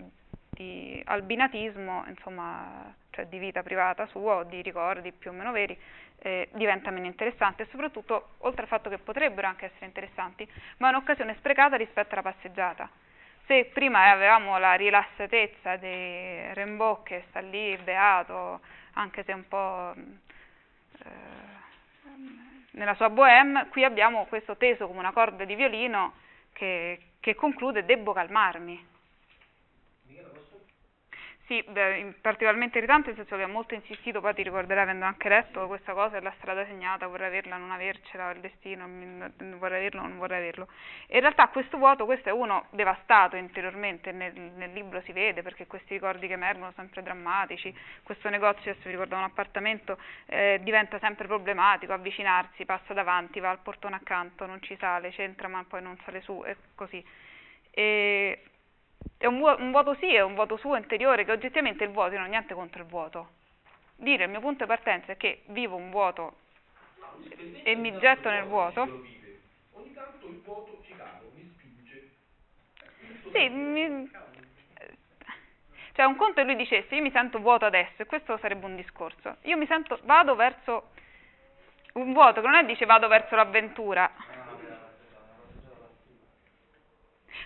di 0.49 1.01
albinatismo, 1.05 2.05
insomma, 2.07 2.93
cioè 3.09 3.25
di 3.27 3.37
vita 3.39 3.61
privata 3.61 4.05
sua 4.07 4.35
o 4.35 4.43
di 4.43 4.61
ricordi 4.61 5.11
più 5.11 5.31
o 5.31 5.33
meno 5.33 5.51
veri, 5.51 5.77
eh, 6.19 6.47
diventa 6.53 6.91
meno 6.91 7.07
interessante 7.07 7.63
e 7.63 7.67
soprattutto, 7.71 8.35
oltre 8.39 8.61
al 8.61 8.67
fatto 8.67 8.89
che 8.89 8.99
potrebbero 8.99 9.47
anche 9.47 9.65
essere 9.65 9.85
interessanti, 9.85 10.47
ma 10.77 10.87
è 10.87 10.91
un'occasione 10.91 11.35
sprecata 11.35 11.75
rispetto 11.75 12.13
alla 12.13 12.21
passeggiata. 12.21 12.89
Se 13.45 13.65
prima 13.73 14.09
avevamo 14.11 14.57
la 14.57 14.75
rilassatezza 14.75 15.75
di 15.75 16.53
Rimbaud 16.53 17.03
che 17.03 17.25
sta 17.29 17.39
lì 17.41 17.75
beato, 17.77 18.61
anche 18.93 19.23
se 19.23 19.33
un 19.33 19.47
po' 19.47 19.93
eh, 19.93 21.09
nella 22.71 22.93
sua 22.93 23.09
bohème, 23.09 23.67
qui 23.69 23.83
abbiamo 23.83 24.25
questo 24.25 24.55
teso 24.55 24.87
come 24.87 24.99
una 24.99 25.11
corda 25.11 25.43
di 25.43 25.55
violino 25.55 26.13
che, 26.53 26.99
che 27.21 27.35
conclude 27.35 27.85
debbo 27.85 28.13
calmarmi. 28.13 28.90
Sì, 31.51 31.61
beh, 31.67 32.13
particolarmente 32.21 32.77
irritante 32.77 33.07
nel 33.07 33.17
senso 33.17 33.35
che 33.35 33.43
ha 33.43 33.47
molto 33.47 33.73
insistito, 33.73 34.21
poi 34.21 34.33
ti 34.33 34.41
ricorderai 34.41 34.83
avendo 34.83 35.03
anche 35.03 35.27
letto 35.27 35.67
questa 35.67 35.91
cosa 35.91 36.15
è 36.15 36.21
la 36.21 36.31
strada 36.37 36.65
segnata, 36.65 37.07
vorrei 37.07 37.27
averla, 37.27 37.57
non 37.57 37.71
avercela, 37.71 38.31
il 38.31 38.39
destino, 38.39 38.87
vorrei 39.57 39.79
averlo, 39.79 39.99
non 39.99 40.17
vorrei 40.17 40.37
averlo. 40.37 40.69
E 41.07 41.15
in 41.15 41.19
realtà 41.19 41.49
questo 41.49 41.77
vuoto, 41.77 42.05
questo 42.05 42.29
è 42.29 42.31
uno 42.31 42.67
devastato 42.69 43.35
interiormente, 43.35 44.13
nel, 44.13 44.33
nel 44.33 44.71
libro 44.71 45.01
si 45.01 45.11
vede 45.11 45.41
perché 45.41 45.67
questi 45.67 45.95
ricordi 45.95 46.27
che 46.27 46.33
emergono 46.35 46.71
sempre 46.73 47.03
drammatici, 47.03 47.77
questo 48.01 48.29
negozio, 48.29 48.71
adesso 48.71 48.85
vi 48.85 48.91
ricordo 48.91 49.17
un 49.17 49.23
appartamento, 49.23 49.97
eh, 50.27 50.57
diventa 50.63 50.99
sempre 50.99 51.27
problematico, 51.27 51.91
avvicinarsi, 51.91 52.63
passa 52.63 52.93
davanti, 52.93 53.41
va 53.41 53.49
al 53.49 53.59
portone 53.59 53.95
accanto, 53.95 54.45
non 54.45 54.61
ci 54.61 54.77
sale, 54.79 55.09
c'entra 55.09 55.49
ma 55.49 55.65
poi 55.67 55.81
non 55.81 55.97
sale 56.05 56.21
su 56.21 56.41
e 56.45 56.55
così. 56.75 57.03
E 57.73 58.43
è 59.17 59.25
un, 59.25 59.37
vu- 59.39 59.59
un 59.59 59.71
vuoto 59.71 59.95
sì, 59.95 60.13
è 60.13 60.21
un 60.21 60.33
vuoto 60.33 60.57
suo 60.57 60.75
interiore, 60.75 61.25
che 61.25 61.31
oggettivamente 61.31 61.83
il 61.83 61.91
vuoto, 61.91 62.11
io 62.11 62.17
non 62.17 62.27
ho 62.27 62.29
niente 62.29 62.53
contro 62.53 62.81
il 62.81 62.87
vuoto. 62.87 63.29
Dire 63.95 64.23
il 64.23 64.29
mio 64.29 64.39
punto 64.39 64.63
di 64.63 64.69
partenza 64.69 65.11
è 65.11 65.17
che 65.17 65.43
vivo 65.47 65.75
un 65.75 65.91
vuoto 65.91 66.37
e 67.63 67.75
mi 67.75 67.95
getto 67.99 68.29
nel 68.29 68.45
vuoto. 68.45 68.81
Ogni 69.73 69.93
tanto 69.93 70.27
il 70.27 70.41
vuoto 70.43 70.81
ci 70.83 70.95
cado, 70.95 71.31
mi 71.35 71.53
spinge. 71.55 72.09
Sì, 73.31 73.49
mi... 73.49 74.09
cioè 75.93 76.05
un 76.05 76.15
conto 76.15 76.41
è 76.41 76.43
lui 76.43 76.55
dicesse 76.55 76.95
io 76.95 77.01
mi 77.01 77.11
sento 77.11 77.39
vuoto 77.39 77.65
adesso 77.65 78.01
e 78.01 78.05
questo 78.05 78.37
sarebbe 78.37 78.65
un 78.65 78.75
discorso. 78.75 79.37
Io 79.43 79.57
mi 79.57 79.67
sento, 79.67 79.99
vado 80.03 80.35
verso 80.35 80.89
un 81.93 82.13
vuoto 82.13 82.41
che 82.41 82.47
non 82.47 82.55
è 82.55 82.65
dice 82.65 82.85
vado 82.85 83.07
verso 83.07 83.35
l'avventura, 83.35 84.09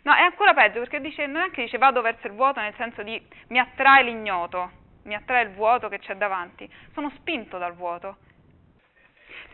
No, 0.06 0.14
è 0.14 0.22
ancora 0.22 0.54
peggio 0.54 0.80
perché 0.80 1.02
dice, 1.02 1.26
non 1.26 1.42
è 1.42 1.50
che 1.50 1.64
dice 1.64 1.80
vado 1.80 2.02
verso 2.02 2.28
il 2.28 2.34
vuoto 2.34 2.60
nel 2.60 2.76
senso 2.76 3.02
di 3.02 3.20
mi 3.48 3.58
attrae 3.58 4.04
l'ignoto, 4.04 4.70
mi 5.06 5.16
attrae 5.16 5.46
il 5.46 5.54
vuoto 5.54 5.90
che 5.90 5.98
c'è 5.98 6.16
davanti, 6.16 6.72
sono 6.94 7.12
spinto 7.16 7.58
dal 7.58 7.74
vuoto. 7.74 8.18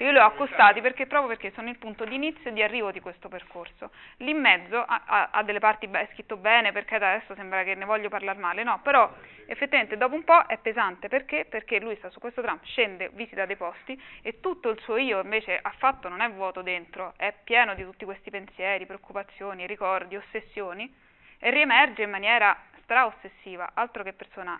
Io 0.02 0.10
li 0.10 0.18
ho 0.18 0.26
accostati 0.26 0.82
perché, 0.82 1.06
proprio 1.06 1.30
perché 1.30 1.52
sono 1.52 1.70
il 1.70 1.78
punto 1.78 2.06
di 2.06 2.16
inizio 2.16 2.50
e 2.50 2.54
di 2.54 2.64
arrivo 2.64 2.90
di 2.92 3.00
questo 3.00 3.30
percorso. 3.30 3.92
Lì 4.18 4.32
in 4.32 4.40
mezzo 4.40 4.84
ha, 4.84 5.30
ha, 5.30 5.44
delle 5.44 5.60
parti 5.60 5.88
è 5.92 6.10
scritto 6.14 6.38
bene, 6.38 6.72
perché 6.72 6.96
adesso 6.96 7.36
sembra 7.36 7.64
che 7.64 7.76
ne 7.76 7.86
voglio 7.86 8.10
parlare 8.10 8.40
male, 8.40 8.64
no, 8.64 8.80
però 8.82 9.14
effettivamente 9.46 9.98
dopo 9.98 10.16
un 10.16 10.24
po' 10.24 10.44
è 10.48 10.58
pesante, 10.58 11.08
perché? 11.08 11.46
Perché 11.46 11.80
lui 11.80 11.96
sta 11.98 12.10
su 12.10 12.20
questo 12.20 12.42
tram, 12.42 12.60
scende, 12.64 13.12
visita 13.14 13.46
dei 13.46 13.58
posti 13.58 14.02
e 14.24 14.40
tutto 14.40 14.70
il 14.70 14.80
suo 14.80 14.98
io 14.98 15.22
invece 15.22 15.60
affatto 15.62 16.10
non 16.10 16.22
è 16.22 16.32
vuoto 16.32 16.64
dentro, 16.64 17.14
è 17.16 17.32
pieno 17.44 17.76
di 17.76 17.84
tutti 17.84 18.04
questi 18.04 18.32
pensieri, 18.32 18.88
preoccupazioni, 18.88 19.68
ricordi, 19.68 20.16
ossessioni 20.16 20.92
e 21.38 21.52
riemerge 21.52 22.02
in 22.02 22.10
maniera 22.10 22.58
stra-ossessiva, 22.82 23.70
altro 23.76 24.02
che 24.02 24.14
persona 24.14 24.60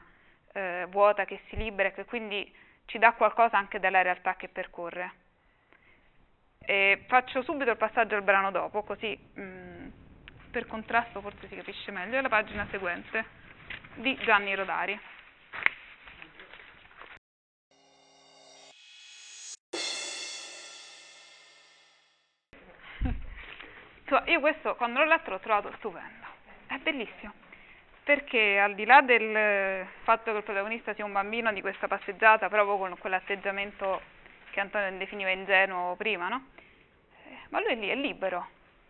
eh, 0.54 0.86
vuota 0.90 1.26
che 1.26 1.40
si 1.48 1.56
libera 1.56 1.90
e 1.90 1.94
che 1.94 2.06
quindi 2.06 2.54
ci 2.86 3.00
dà 3.00 3.14
qualcosa 3.14 3.58
anche 3.58 3.80
dalla 3.80 4.04
realtà 4.04 4.36
che 4.36 4.48
percorre. 4.48 5.30
E 6.64 7.04
faccio 7.08 7.42
subito 7.42 7.72
il 7.72 7.78
passaggio 7.78 8.16
al 8.16 8.22
brano 8.22 8.52
dopo, 8.52 8.84
così 8.84 9.18
mh, 9.34 9.42
mm, 9.42 9.88
per 10.52 10.68
contrasto 10.68 11.20
forse 11.22 11.48
si 11.48 11.56
capisce 11.56 11.92
meglio, 11.92 12.18
è 12.18 12.22
la 12.22 12.30
pagina 12.30 12.68
seguente 12.70 13.26
di 13.96 14.16
Gianni 14.24 14.54
Rodari. 14.54 15.00
Io 24.28 24.40
questo 24.40 24.76
quando 24.76 25.00
l'ho 25.00 25.06
letto 25.06 25.32
l'ho 25.32 25.40
trovato 25.40 25.74
stupendo, 25.78 26.28
è 26.68 26.78
bellissimo, 26.78 27.34
perché 28.04 28.60
al 28.60 28.76
di 28.76 28.86
là 28.86 29.02
del 29.02 29.88
fatto 30.04 30.32
che 30.32 30.38
il 30.38 30.44
protagonista 30.44 30.94
sia 30.94 31.06
un 31.06 31.12
bambino 31.12 31.52
di 31.52 31.62
questa 31.62 31.88
passeggiata, 31.88 32.50
proprio 32.50 32.78
con 32.78 32.98
quell'atteggiamento 33.00 34.11
che 34.52 34.60
Antonio 34.60 34.98
definiva 34.98 35.30
ingenuo 35.30 35.96
prima, 35.96 36.28
no? 36.28 36.50
Eh, 37.26 37.38
ma 37.50 37.60
lui 37.60 37.72
è 37.72 37.76
lì, 37.76 37.90
è 37.90 37.96
libero, 37.96 38.48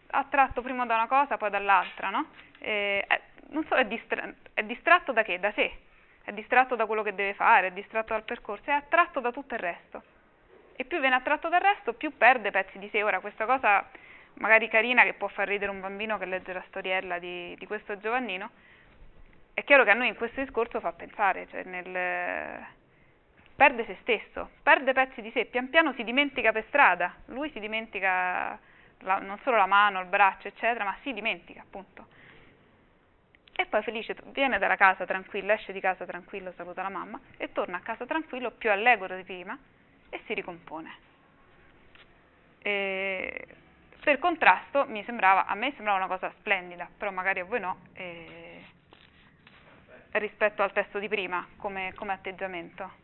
attratto 0.07 0.61
prima 0.61 0.85
da 0.85 0.95
una 0.95 1.07
cosa, 1.07 1.37
poi 1.37 1.49
dall'altra, 1.49 2.09
no? 2.09 2.27
Eh, 2.59 3.05
non 3.49 3.65
so, 3.65 3.75
è, 3.75 3.85
distra- 3.85 4.33
è 4.53 4.63
distratto 4.63 5.11
da 5.11 5.23
che? 5.23 5.39
Da 5.39 5.51
sé, 5.53 5.71
è 6.23 6.31
distratto 6.31 6.75
da 6.75 6.85
quello 6.85 7.03
che 7.03 7.15
deve 7.15 7.33
fare, 7.33 7.67
è 7.67 7.71
distratto 7.71 8.13
dal 8.13 8.23
percorso, 8.23 8.69
è 8.69 8.73
attratto 8.73 9.19
da 9.19 9.31
tutto 9.31 9.53
il 9.53 9.59
resto. 9.59 10.03
E 10.75 10.85
più 10.85 10.99
viene 10.99 11.15
attratto 11.15 11.47
dal 11.47 11.61
resto, 11.61 11.93
più 11.93 12.17
perde 12.17 12.51
pezzi 12.51 12.79
di 12.79 12.89
sé. 12.89 13.03
Ora, 13.03 13.19
questa 13.19 13.45
cosa 13.45 13.87
magari 14.35 14.67
carina 14.67 15.03
che 15.03 15.13
può 15.13 15.27
far 15.27 15.47
ridere 15.47 15.71
un 15.71 15.81
bambino 15.81 16.17
che 16.17 16.25
legge 16.25 16.53
la 16.53 16.63
storiella 16.67 17.19
di, 17.19 17.55
di 17.57 17.67
questo 17.67 17.97
Giovannino, 17.97 18.49
è 19.53 19.63
chiaro 19.63 19.83
che 19.83 19.91
a 19.91 19.93
noi 19.93 20.07
in 20.07 20.15
questo 20.15 20.41
discorso 20.41 20.79
fa 20.79 20.93
pensare, 20.93 21.47
cioè 21.49 21.63
nel 21.63 22.65
perde 23.61 23.85
se 23.85 23.95
stesso, 24.01 24.49
perde 24.63 24.91
pezzi 24.91 25.21
di 25.21 25.29
sé, 25.29 25.45
pian 25.45 25.69
piano 25.69 25.93
si 25.93 26.03
dimentica 26.03 26.51
per 26.51 26.65
strada, 26.69 27.13
lui 27.25 27.51
si 27.51 27.59
dimentica 27.59 28.57
la, 29.01 29.19
non 29.19 29.37
solo 29.43 29.57
la 29.57 29.67
mano, 29.67 29.99
il 29.99 30.07
braccio, 30.07 30.47
eccetera, 30.47 30.83
ma 30.83 30.97
si 31.03 31.13
dimentica 31.13 31.61
appunto. 31.61 32.07
E 33.53 33.67
poi 33.67 33.83
felice 33.83 34.15
viene 34.31 34.57
dalla 34.57 34.77
casa 34.77 35.05
tranquillo, 35.05 35.51
esce 35.51 35.73
di 35.73 35.79
casa 35.79 36.05
tranquillo, 36.05 36.51
saluta 36.53 36.81
la 36.81 36.89
mamma 36.89 37.19
e 37.37 37.51
torna 37.51 37.77
a 37.77 37.81
casa 37.81 38.07
tranquillo, 38.07 38.49
più 38.49 38.71
allegro 38.71 39.15
di 39.15 39.23
prima 39.23 39.55
e 40.09 40.19
si 40.25 40.33
ricompone. 40.33 40.97
E 42.63 43.47
per 44.03 44.17
contrasto 44.17 44.85
mi 44.87 45.03
sembrava, 45.03 45.45
a 45.45 45.53
me 45.53 45.71
sembrava 45.75 45.99
una 45.99 46.07
cosa 46.07 46.33
splendida, 46.39 46.89
però 46.97 47.11
magari 47.11 47.41
a 47.41 47.45
voi 47.45 47.59
no, 47.59 47.77
rispetto 50.13 50.63
al 50.63 50.71
testo 50.71 50.97
di 50.97 51.07
prima 51.07 51.47
come, 51.57 51.93
come 51.93 52.13
atteggiamento. 52.13 53.00